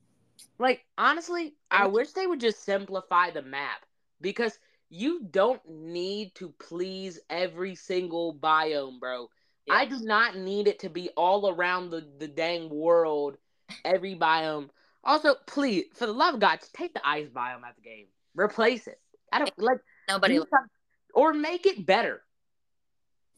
[0.58, 3.84] Like honestly, I wish they would just simplify the map
[4.20, 4.58] because
[4.90, 9.28] you don't need to please every single biome, bro.
[9.70, 13.36] I do not need it to be all around the, the dang world,
[13.84, 14.68] every biome.
[15.04, 18.06] Also, please, for the love of God, just take the ice biome out the game.
[18.36, 19.00] Replace it.
[19.32, 20.36] I don't like nobody.
[20.36, 20.68] some-
[21.14, 22.22] or make it better.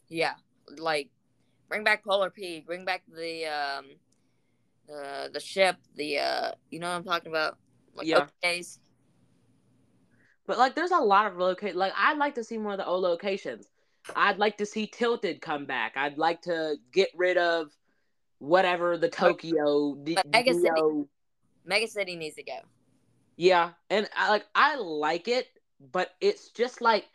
[0.09, 0.35] Yeah,
[0.77, 1.11] like
[1.75, 3.87] bring back Polar Peak, bring back the um,
[4.87, 7.59] the the ship, the uh, you know what I'm talking about?
[7.95, 8.27] Like Yeah.
[8.45, 8.79] OKs.
[10.47, 11.75] But like, there's a lot of locate.
[11.75, 13.67] Like, I'd like to see more of the old locations.
[14.15, 15.97] I'd like to see Tilted come back.
[15.97, 17.71] I'd like to get rid of
[18.39, 19.95] whatever the Tokyo.
[19.95, 21.09] D- Mega City- Dio-
[21.65, 22.59] Mega City needs to go.
[23.37, 25.49] Yeah, and I like I like it,
[25.93, 27.09] but it's just like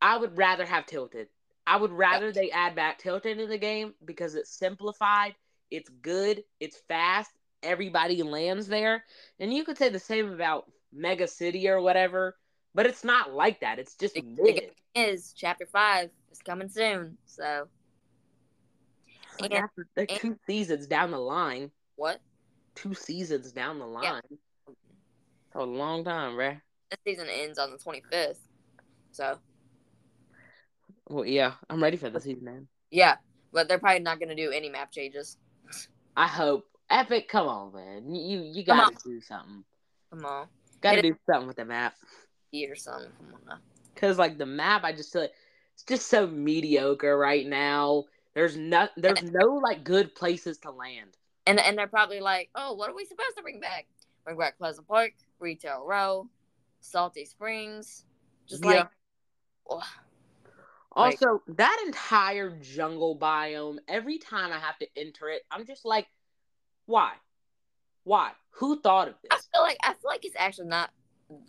[0.00, 1.28] I would rather have Tilted.
[1.66, 5.34] I would rather they add back Tilted in the game because it's simplified,
[5.70, 7.30] it's good, it's fast,
[7.62, 9.04] everybody lands there.
[9.40, 12.36] And you could say the same about Mega City or whatever,
[12.74, 13.78] but it's not like that.
[13.78, 14.56] It's just The- the mid.
[14.60, 17.18] game is chapter five is coming soon.
[17.24, 17.68] So
[19.40, 22.20] Like and- after like and- two seasons down the line, what?
[22.74, 24.04] two seasons down the line.
[24.04, 24.74] Yeah.
[25.54, 26.60] A long time, bruh.
[26.90, 28.38] This season ends on the 25th.
[29.10, 29.40] So
[31.08, 32.68] Well, yeah, I'm ready for the season, man.
[32.90, 33.16] yeah,
[33.52, 35.36] but they're probably not gonna do any map changes.
[36.16, 36.64] I hope.
[36.88, 38.14] Epic, come on, man.
[38.14, 39.64] You you gotta do something.
[40.10, 40.46] Come on,
[40.80, 41.94] Gotta Get do something with the map.
[42.52, 43.10] eat or something.
[43.18, 43.58] Come on now.
[43.96, 45.32] Cause like the map, I just feel like
[45.74, 48.04] it's just so mediocre right now.
[48.34, 51.16] There's no there's no like good places to land.
[51.46, 53.86] And and they're probably like, oh, what are we supposed to bring back?
[54.24, 56.28] Bring back Pleasant Park, Retail Row,
[56.80, 58.04] Salty Springs,
[58.48, 58.70] just Yeah.
[58.70, 58.88] like.
[59.70, 59.82] oh,
[60.96, 65.84] Like- Also, that entire jungle biome, every time I have to enter it, I'm just
[65.84, 66.06] like,
[66.86, 67.12] why?
[68.04, 68.32] Why?
[68.52, 69.30] Who thought of this?
[69.32, 70.90] I feel like I feel like it's actually not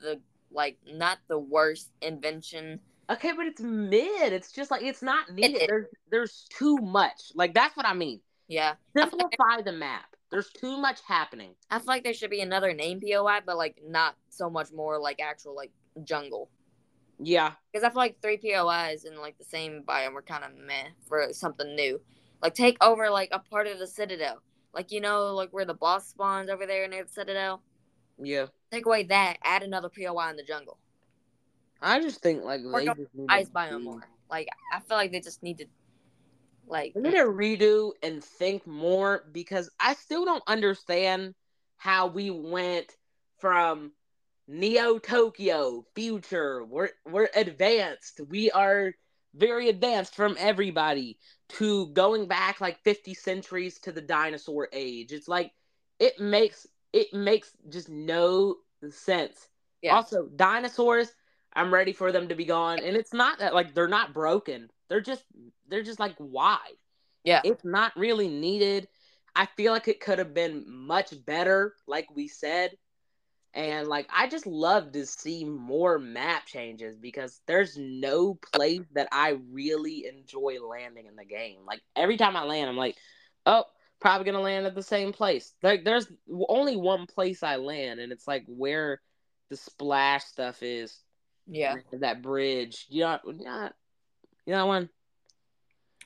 [0.02, 0.20] the
[0.52, 2.80] like not the worst invention.
[3.10, 4.34] Okay, but it's mid.
[4.34, 5.62] It's just like it's not needed.
[5.62, 7.32] it- There's there's too much.
[7.36, 8.20] Like that's what I mean.
[8.50, 10.16] Yeah, feel, like, Simplify the map.
[10.32, 11.52] There's too much happening.
[11.70, 15.00] I feel like there should be another name POI, but like not so much more
[15.00, 15.72] like actual like
[16.04, 16.50] jungle.
[17.20, 17.54] Yeah.
[17.72, 20.90] Because I feel like three POIs in like the same biome were kind of meh
[21.08, 22.00] for something new.
[22.42, 24.42] Like take over like a part of the Citadel,
[24.74, 27.62] like you know like where the boss spawns over there near the Citadel.
[28.22, 28.48] Yeah.
[28.72, 30.78] Take away that, add another POI in the jungle.
[31.82, 33.00] I just think like Work they just
[33.30, 34.08] Ice biome more.
[34.30, 35.66] Like I feel like they just need to,
[36.68, 41.34] like They need to redo and think more because I still don't understand
[41.78, 42.96] how we went
[43.40, 43.92] from
[44.48, 46.64] Neo Tokyo future.
[46.64, 48.22] We're we're advanced.
[48.30, 48.94] We are
[49.36, 51.18] very advanced from everybody
[51.50, 55.12] to going back like 50 centuries to the dinosaur age.
[55.12, 55.52] It's like
[56.00, 58.56] it makes it makes just no
[58.90, 59.48] sense.
[59.82, 59.96] Yeah.
[59.96, 61.12] Also, dinosaurs,
[61.54, 62.80] I'm ready for them to be gone.
[62.80, 64.70] And it's not that like they're not broken.
[64.90, 65.24] They're just
[65.68, 66.60] they're just like why?
[67.24, 67.42] Yeah.
[67.44, 68.88] It's not really needed.
[69.36, 72.72] I feel like it could have been much better, like we said.
[73.58, 79.10] And like I just love to see more map changes because there's no place that
[79.12, 81.62] I really enjoy landing in the game.
[81.66, 82.98] Like every time I land, I'm like,
[83.48, 83.64] oh,
[84.00, 85.56] probably gonna land at the same place.
[85.64, 86.08] Like there's
[86.48, 89.02] only one place I land, and it's like where
[89.50, 90.96] the splash stuff is.
[91.48, 91.78] yeah.
[91.94, 92.86] That bridge.
[92.90, 93.70] You know, you know,
[94.46, 94.90] you know that one?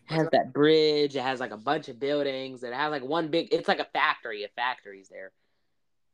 [0.10, 1.18] It has that bridge.
[1.18, 2.64] It has like a bunch of buildings.
[2.64, 3.50] It has like one big.
[3.52, 4.46] It's like a factory.
[4.46, 5.34] A factory's there,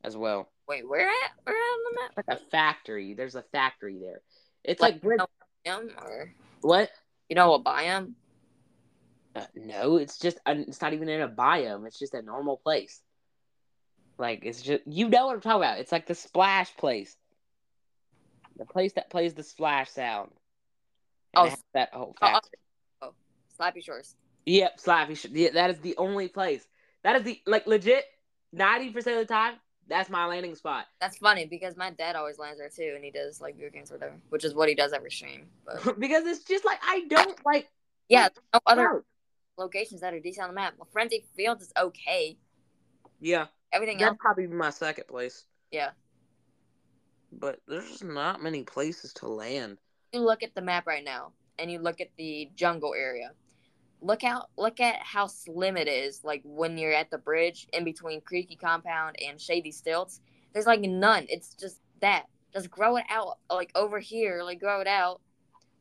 [0.04, 0.48] as well.
[0.68, 1.30] Wait, where at?
[1.44, 2.12] Where on the map?
[2.16, 3.14] Like a factory.
[3.14, 4.20] There's a factory there.
[4.64, 5.26] It's like, you know
[5.66, 6.90] biome or what?
[7.28, 8.12] you know a biome?
[9.34, 11.86] Uh, no, it's just uh, it's not even in a biome.
[11.86, 13.00] It's just a normal place.
[14.18, 15.78] Like it's just you know what I'm talking about.
[15.78, 17.16] It's like the splash place,
[18.56, 20.30] the place that plays the splash sound.
[21.34, 22.32] And Oh, that whole oh, oh.
[22.32, 22.58] factory.
[23.58, 24.14] Slappy Shores.
[24.46, 25.16] Yep, Slappy.
[25.16, 26.66] Sh- Yeah, that is the only place.
[27.04, 28.04] That is the like legit.
[28.52, 29.54] Ninety percent of the time,
[29.88, 30.86] that's my landing spot.
[31.00, 33.90] That's funny because my dad always lands there too, and he does like video games
[33.90, 35.46] or whatever, which is what he does every stream.
[35.64, 37.68] But because it's just like I don't like.
[38.08, 39.02] yeah, no other no.
[39.64, 40.74] locations that are decent on the map.
[40.78, 42.36] Well, Frenzy Fields is okay.
[43.20, 45.44] Yeah, Everything that'd else, probably be my second place.
[45.70, 45.90] yeah.
[47.30, 49.76] But there's just not many places to land.
[50.12, 53.32] You look at the map right now, and you look at the jungle area.
[54.00, 54.50] Look out!
[54.56, 56.22] Look at how slim it is.
[56.24, 60.20] Like when you're at the bridge in between Creaky Compound and Shady Stilts,
[60.52, 61.26] there's like none.
[61.28, 62.26] It's just that.
[62.52, 65.20] Just grow it out, like over here, like grow it out.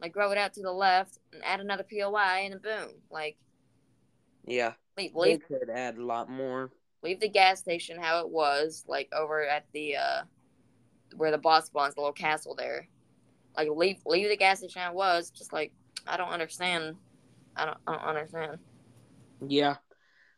[0.01, 2.89] like grow it out to the left and add another POI and boom.
[3.09, 3.37] Like
[4.45, 4.73] Yeah.
[4.97, 6.71] leave They leave, could add a lot more.
[7.03, 10.21] leave the gas station how it was, like over at the uh
[11.15, 12.87] where the boss spawns, the little castle there.
[13.55, 15.71] Like leave leave the gas station how it was, just like
[16.07, 16.95] I don't understand.
[17.57, 18.59] I don't I don't understand.
[19.47, 19.75] Yeah.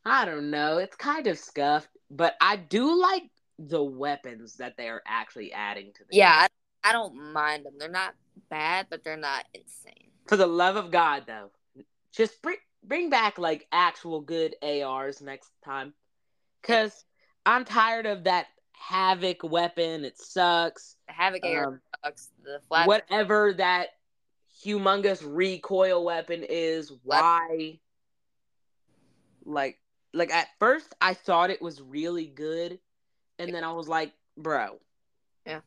[0.05, 0.77] I don't know.
[0.77, 3.23] It's kind of scuffed, but I do like
[3.59, 6.49] the weapons that they are actually adding to the Yeah, game.
[6.83, 7.73] I, I don't mind them.
[7.77, 8.15] They're not
[8.49, 10.11] bad, but they're not insane.
[10.27, 11.51] For the love of God, though,
[12.13, 15.93] just bring bring back like actual good ARs next time,
[16.63, 17.03] cause
[17.45, 20.05] I'm tired of that Havoc weapon.
[20.05, 20.95] It sucks.
[21.07, 22.29] The Havoc AR Um, sucks.
[22.43, 23.89] The flat whatever that
[24.63, 27.79] humongous recoil weapon is, why?
[29.45, 29.79] Like,
[30.13, 32.79] like at first I thought it was really good,
[33.37, 34.79] and then I was like, bro.
[35.45, 35.61] Yeah.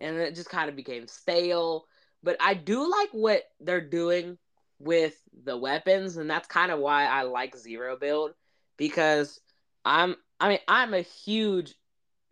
[0.00, 1.86] And it just kind of became stale.
[2.22, 4.36] But I do like what they're doing
[4.78, 8.32] with the weapons, and that's kind of why I like Zero Build
[8.76, 9.40] because
[9.84, 11.74] I'm, I mean, I'm a huge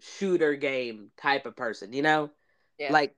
[0.00, 2.30] shooter game type of person, you know?
[2.78, 2.92] Yeah.
[2.92, 3.14] Like,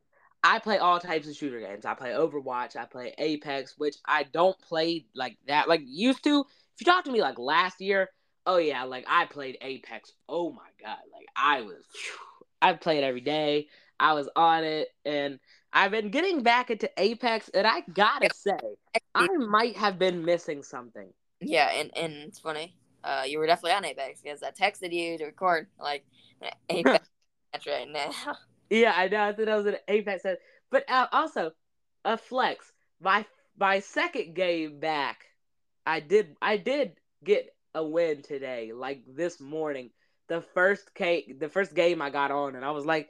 [0.46, 1.84] I play all types of shooter games.
[1.84, 6.40] I play Overwatch, I play Apex, which I don't play like that, like used to.
[6.40, 8.10] If you talk to me like last year,
[8.46, 10.12] oh yeah, like I played Apex.
[10.28, 11.82] Oh my god, like I was,
[12.62, 13.66] I played every day.
[13.98, 15.40] I was on it, and
[15.72, 18.58] I've been getting back into Apex, and I gotta say,
[19.16, 21.08] I might have been missing something.
[21.40, 22.76] Yeah, and, and it's funny.
[23.02, 26.04] Uh, you were definitely on Apex because I texted you to record like
[26.70, 27.08] Apex
[27.66, 28.12] right now.
[28.70, 29.22] Yeah, I know.
[29.22, 30.24] I thought I was an Apex,
[30.70, 31.52] but uh, also
[32.04, 32.72] a flex.
[33.00, 33.24] My
[33.58, 35.24] my second game back,
[35.86, 36.92] I did I did
[37.24, 39.90] get a win today, like this morning.
[40.28, 43.08] The first cake, the first game I got on, and I was like,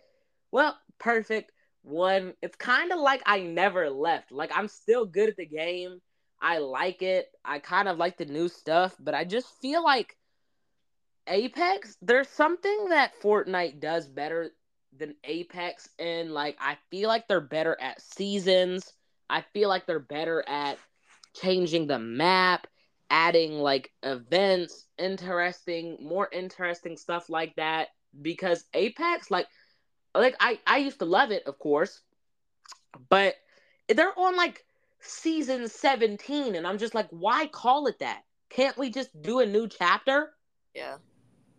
[0.52, 1.52] well, perfect.
[1.82, 4.32] One, it's kind of like I never left.
[4.32, 6.00] Like I'm still good at the game.
[6.40, 7.28] I like it.
[7.44, 10.16] I kind of like the new stuff, but I just feel like
[11.28, 14.50] Apex, there's something that Fortnite does better
[14.96, 18.92] than Apex, and like I feel like they're better at seasons.
[19.28, 20.78] I feel like they're better at
[21.34, 22.66] changing the map,
[23.10, 27.88] adding like events, interesting, more interesting stuff like that.
[28.20, 29.46] Because Apex, like,
[30.14, 32.00] like I I used to love it, of course,
[33.08, 33.34] but
[33.88, 34.64] they're on like
[35.00, 38.22] season 17, and I'm just like, why call it that?
[38.48, 40.32] Can't we just do a new chapter?
[40.74, 40.96] yeah.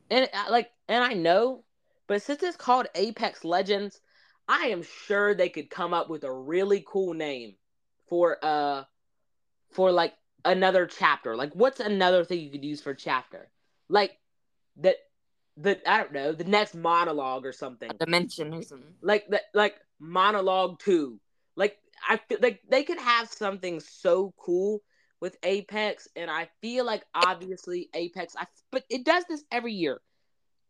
[0.09, 1.63] And uh, like, and I know,
[2.07, 3.99] but since it's called Apex Legends,
[4.47, 7.55] I am sure they could come up with a really cool name
[8.09, 8.83] for uh
[9.71, 10.13] for like
[10.45, 11.35] another chapter.
[11.35, 13.49] Like, what's another thing you could use for chapter?
[13.89, 14.17] Like
[14.77, 14.95] that
[15.57, 17.91] the I don't know the next monologue or something.
[17.99, 18.93] Dimension or something.
[19.01, 21.19] Like that like monologue two.
[21.55, 24.81] Like I feel like they could have something so cool
[25.19, 29.99] with Apex, and I feel like obviously Apex, I but it does this every year.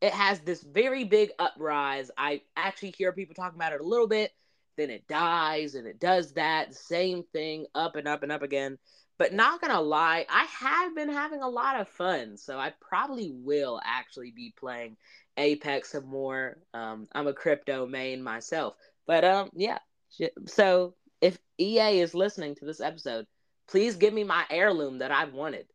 [0.02, 2.12] It has this very big uprise.
[2.18, 4.32] I actually hear people talking about it a little bit,
[4.78, 8.78] then it dies, and it does that same thing up and up and up again.
[9.18, 13.32] But not gonna lie, I have been having a lot of fun, so I probably
[13.34, 14.98] will actually be playing
[15.38, 16.58] Apex some more.
[16.76, 18.76] Um, I'm a crypto main myself,
[19.08, 19.80] but um, yeah.
[20.46, 23.26] So if EA is listening to this episode,
[23.68, 25.66] please give me my heirloom that I've wanted.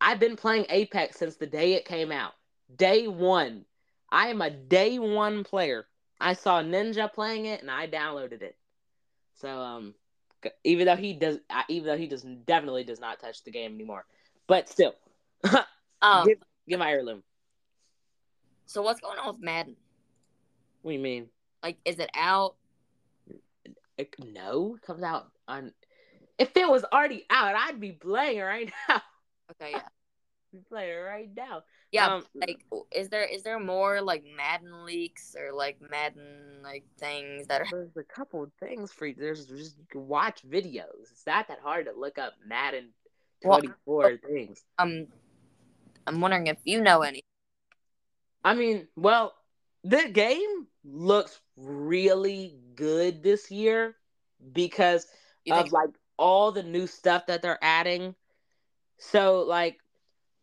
[0.00, 2.32] I've been playing Apex since the day it came out.
[2.76, 3.64] Day one.
[4.10, 5.86] I am a day one player.
[6.20, 8.56] I saw Ninja playing it and I downloaded it.
[9.34, 9.94] So um
[10.64, 14.04] even though he does even though he does definitely does not touch the game anymore.
[14.46, 14.94] But still.
[16.02, 16.26] Um.
[16.26, 17.22] give, give my heirloom.
[18.64, 19.76] So what's going on with Madden?
[20.80, 21.26] What do you mean?
[21.62, 22.54] Like, is it out?
[23.98, 25.74] It, no, it comes out on
[26.40, 29.02] if it was already out, I'd be playing right now.
[29.50, 29.82] Okay, yeah.
[30.52, 31.64] Be playing right now.
[31.92, 36.84] Yeah, Um, like, is there is there more like Madden leaks or like Madden like
[36.98, 37.66] things that are?
[37.70, 39.14] There's a couple of things for you.
[39.18, 41.10] There's just you can watch videos.
[41.10, 42.90] It's not that hard to look up Madden
[43.42, 44.62] Well- 24 things.
[44.78, 45.08] Um,
[46.06, 47.24] I'm wondering if you know any.
[48.44, 49.34] I mean, well,
[49.82, 53.96] the game looks really good this year
[54.52, 55.06] because
[55.50, 58.14] of like all the new stuff that they're adding.
[58.98, 59.78] So like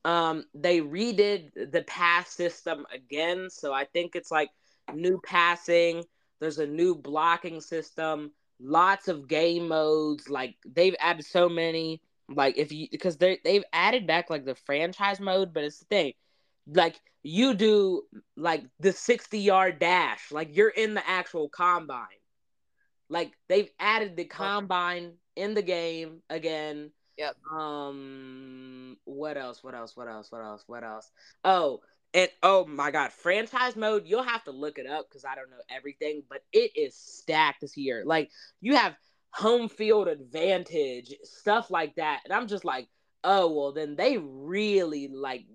[0.05, 4.49] um they redid the pass system again, so I think it's like
[4.93, 6.03] new passing,
[6.39, 12.57] there's a new blocking system, lots of game modes, like they've added so many like
[12.57, 16.13] if you because they they've added back like the franchise mode, but it's the thing.
[16.67, 18.03] Like you do
[18.35, 22.07] like the 60 yard dash, like you're in the actual combine.
[23.09, 26.91] Like they've added the combine in the game again.
[27.17, 27.35] Yep.
[27.51, 28.97] Um.
[29.05, 29.63] What else?
[29.63, 29.95] What else?
[29.95, 30.31] What else?
[30.31, 30.63] What else?
[30.67, 31.11] What else?
[31.43, 31.81] Oh,
[32.13, 34.03] and oh my God, franchise mode.
[34.05, 37.61] You'll have to look it up because I don't know everything, but it is stacked
[37.61, 38.03] this year.
[38.05, 38.29] Like
[38.61, 38.95] you have
[39.31, 42.87] home field advantage, stuff like that, and I'm just like,
[43.23, 45.45] oh well, then they really like.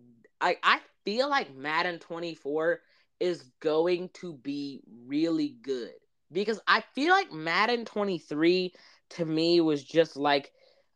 [0.40, 2.80] I I feel like Madden 24
[3.20, 5.92] is going to be really good
[6.32, 8.72] because I feel like Madden 23
[9.10, 10.50] to me was just like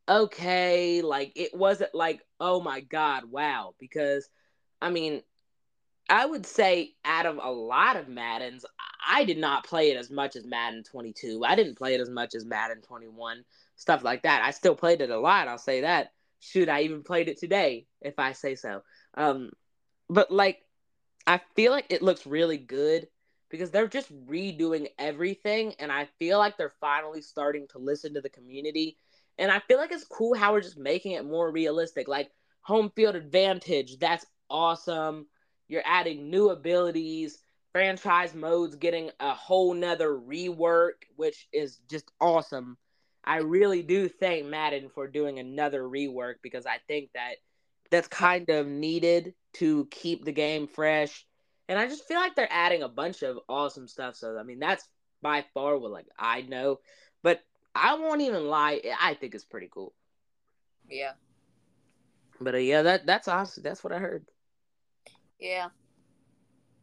[0.08, 4.28] okay, like it wasn't like oh my god, wow, because
[4.80, 5.22] I mean,
[6.08, 8.64] I would say out of a lot of Maddens,
[9.08, 11.42] I did not play it as much as Madden 22.
[11.44, 13.44] I didn't play it as much as Madden 21,
[13.76, 14.42] stuff like that.
[14.42, 16.12] I still played it a lot, I'll say that.
[16.40, 18.82] Shoot, I even played it today, if I say so.
[19.14, 19.50] Um,
[20.08, 20.60] but like,
[21.26, 23.08] I feel like it looks really good
[23.48, 28.20] because they're just redoing everything, and I feel like they're finally starting to listen to
[28.20, 28.98] the community.
[29.38, 32.08] And I feel like it's cool how we're just making it more realistic.
[32.08, 32.30] Like
[32.62, 35.26] home field advantage, that's awesome.
[35.68, 37.38] You're adding new abilities,
[37.72, 42.78] franchise modes getting a whole nother rework, which is just awesome.
[43.24, 47.34] I really do thank Madden for doing another rework because I think that
[47.90, 51.26] that's kind of needed to keep the game fresh.
[51.68, 54.14] And I just feel like they're adding a bunch of awesome stuff.
[54.14, 54.88] So I mean, that's
[55.22, 56.78] by far what like I know,
[57.76, 58.80] I won't even lie.
[59.00, 59.92] I think it's pretty cool.
[60.88, 61.12] Yeah.
[62.40, 63.62] But uh, yeah, that that's awesome.
[63.62, 64.26] That's what I heard.
[65.38, 65.68] Yeah.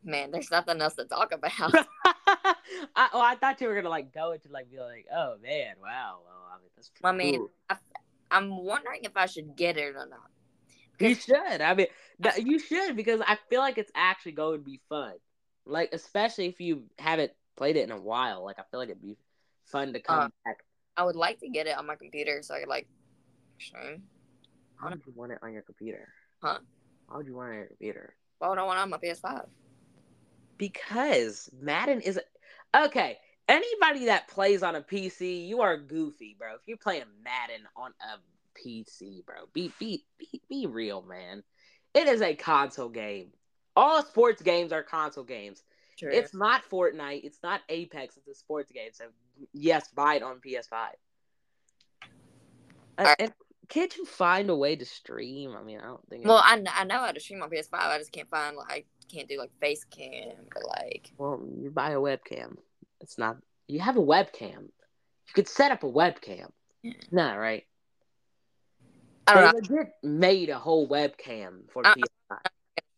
[0.03, 1.51] Man, there's nothing else to talk about.
[2.95, 5.75] I, well, I thought you were gonna like go into like be like, oh man,
[5.81, 6.19] wow.
[6.25, 7.77] Well, I mean, that's I mean, I,
[8.31, 10.29] I'm wondering if I should get it or not.
[10.99, 11.61] You should.
[11.61, 11.87] I mean,
[12.19, 15.13] that, you should because I feel like it's actually going to be fun.
[15.65, 18.43] Like, especially if you haven't played it in a while.
[18.43, 19.17] Like, I feel like it'd be
[19.65, 20.57] fun to come uh, back.
[20.95, 22.87] I would like to get it on my computer so I could like
[23.59, 24.03] stream.
[24.75, 26.09] How would you want it on your computer?
[26.41, 26.59] Huh?
[27.09, 28.15] How would you want it on your computer?
[28.39, 29.47] Why would I want it on my PS5?
[30.57, 32.19] Because Madden is
[32.75, 33.17] okay.
[33.47, 36.55] Anybody that plays on a PC, you are goofy, bro.
[36.55, 38.19] If you're playing Madden on a
[38.59, 41.43] PC, bro, be be be, be real, man.
[41.93, 43.31] It is a console game.
[43.75, 45.63] All sports games are console games.
[45.97, 46.11] True.
[46.11, 47.23] It's not Fortnite.
[47.23, 48.17] It's not Apex.
[48.17, 48.89] It's a sports game.
[48.93, 49.05] So
[49.53, 50.89] yes, buy it on PS5.
[52.97, 53.33] Uh, and
[53.69, 55.55] can't you find a way to stream?
[55.57, 56.25] I mean, I don't think.
[56.25, 57.73] Well, I, I know how to stream on PS5.
[57.73, 58.83] I just can't find like I
[59.13, 61.11] can't do like face cam or like.
[61.17, 62.57] Well, you buy a webcam.
[63.01, 63.37] It's not.
[63.67, 64.63] You have a webcam.
[64.63, 66.49] You could set up a webcam.
[66.81, 66.93] Yeah.
[67.11, 67.63] No, right?
[69.25, 69.75] I don't they know.
[69.75, 72.03] legit made a whole webcam for I, PS5.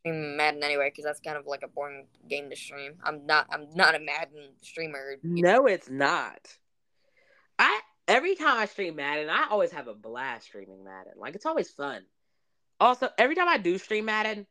[0.05, 2.93] Stream Madden anyway because that's kind of like a boring game to stream.
[3.03, 3.47] I'm not.
[3.49, 5.15] I'm not a Madden streamer.
[5.23, 6.47] No, it's not.
[7.57, 11.13] I every time I stream Madden, I always have a blast streaming Madden.
[11.17, 12.03] Like it's always fun.
[12.79, 14.45] Also, every time I do stream Madden,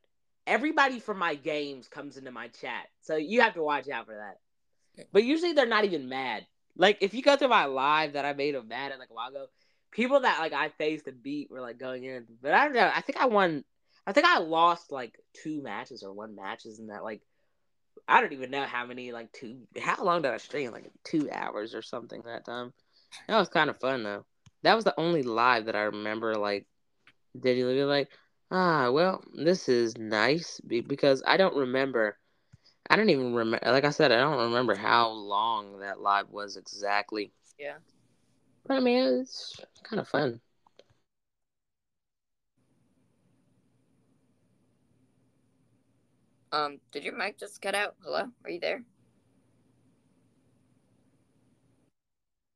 [0.45, 2.87] everybody from my games comes into my chat.
[3.03, 5.07] So you have to watch out for that.
[5.13, 6.47] But usually they're not even mad.
[6.77, 9.29] Like if you go through my live that I made of Madden like a while
[9.29, 9.47] ago,
[9.93, 12.27] people that like I faced and beat were like going in.
[12.43, 12.91] But I don't know.
[12.93, 13.63] I think I won.
[14.07, 17.23] I think I lost like two matches or one matches in that like.
[18.07, 19.61] I don't even know how many like two.
[19.81, 20.73] How long did I stream?
[20.73, 22.73] Like two hours or something that time.
[23.29, 24.27] That was kind of fun though.
[24.63, 26.35] That was the only live that I remember.
[26.35, 26.67] Like,
[27.39, 28.11] did you be like,
[28.51, 32.19] ah, well, this is nice because I don't remember.
[32.91, 33.67] I don't even remember.
[33.71, 37.33] Like I said, I don't remember how long that live was exactly.
[37.59, 37.77] Yeah.
[38.67, 40.41] But I mean, it's kind of fun.
[46.55, 47.97] Um, did your mic just cut out?
[48.05, 48.85] Hello, are you there?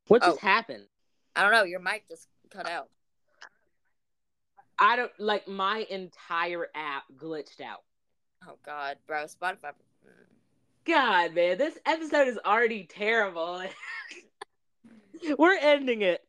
[0.06, 0.46] What just oh.
[0.46, 0.84] happened?
[1.34, 1.64] I don't know.
[1.64, 2.88] Your mic just cut out.
[4.78, 7.82] I don't like my entire app glitched out.
[8.46, 9.72] Oh God, bro, Spotify.
[10.84, 13.64] God, man, this episode is already terrible.
[15.38, 16.24] We're ending it.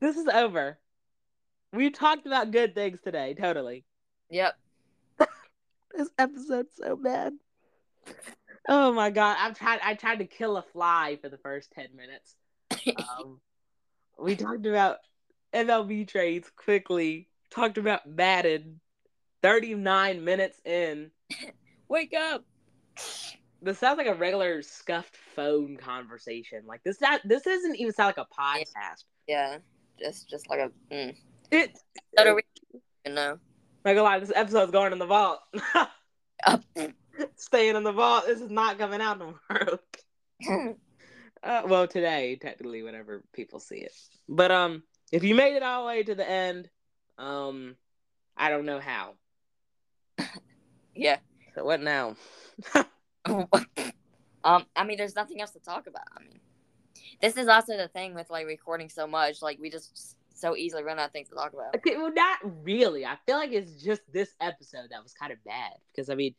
[0.00, 0.78] This is over.
[1.72, 3.86] We talked about good things today, totally.
[4.28, 4.54] Yep.
[5.96, 7.34] This episode so bad.
[8.68, 9.80] Oh my god, I've tried.
[9.82, 12.36] I tried to kill a fly for the first ten minutes.
[12.98, 13.40] Um,
[14.18, 14.98] we talked about
[15.54, 17.28] MLB trades quickly.
[17.50, 18.80] Talked about Madden.
[19.42, 21.10] Thirty nine minutes in.
[21.88, 22.44] Wake up.
[23.62, 26.62] This sounds like a regular scuffed phone conversation.
[26.66, 27.00] Like this.
[27.00, 29.04] Not, this doesn't even sound like a podcast.
[29.26, 29.58] Yeah,
[29.98, 30.94] just just like a.
[30.94, 31.16] Mm.
[31.50, 31.78] It.
[32.12, 32.42] What are we?
[33.06, 33.38] You know.
[33.84, 34.20] Like a lot.
[34.20, 35.40] This episode's going in the vault.
[37.36, 38.24] staying in the vault.
[38.26, 39.78] This is not coming out tomorrow.
[41.42, 43.92] uh, well, today technically, whenever people see it.
[44.28, 44.82] But um,
[45.12, 46.68] if you made it all the way to the end,
[47.18, 47.76] um,
[48.36, 49.14] I don't know how.
[50.94, 51.18] Yeah.
[51.54, 52.16] So what now?
[53.24, 56.04] um, I mean, there's nothing else to talk about.
[56.16, 56.40] I mean,
[57.20, 59.42] this is also the thing with like recording so much.
[59.42, 61.74] Like, we just so easily run out of things to talk about.
[61.76, 63.06] Okay, well, not really.
[63.06, 66.34] I feel like it's just this episode that was kind of bad because I mean,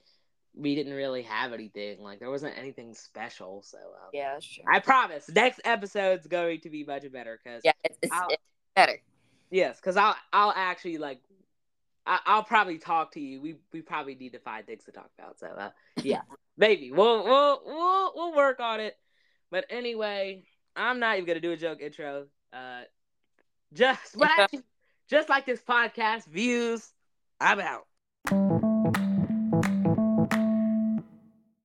[0.54, 2.02] we didn't really have anything.
[2.02, 3.62] Like there wasn't anything special.
[3.64, 4.64] So um, Yeah, true.
[4.72, 8.42] I promise next episode's going to be much better because yeah, it's, it's, it's
[8.76, 9.02] better.
[9.52, 11.20] yes, because I'll I'll actually like.
[12.08, 13.42] I- I'll probably talk to you.
[13.42, 15.40] We we probably need to find things to talk about.
[15.40, 15.72] So uh,
[16.04, 16.22] yeah,
[16.58, 18.96] maybe we'll we'll we'll we'll work on it.
[19.50, 20.44] But anyway,
[20.76, 22.28] I'm not even gonna do a joke intro.
[22.54, 22.82] Uh,
[23.74, 24.16] just
[25.10, 26.92] just like this podcast, views.
[27.40, 28.55] I'm out.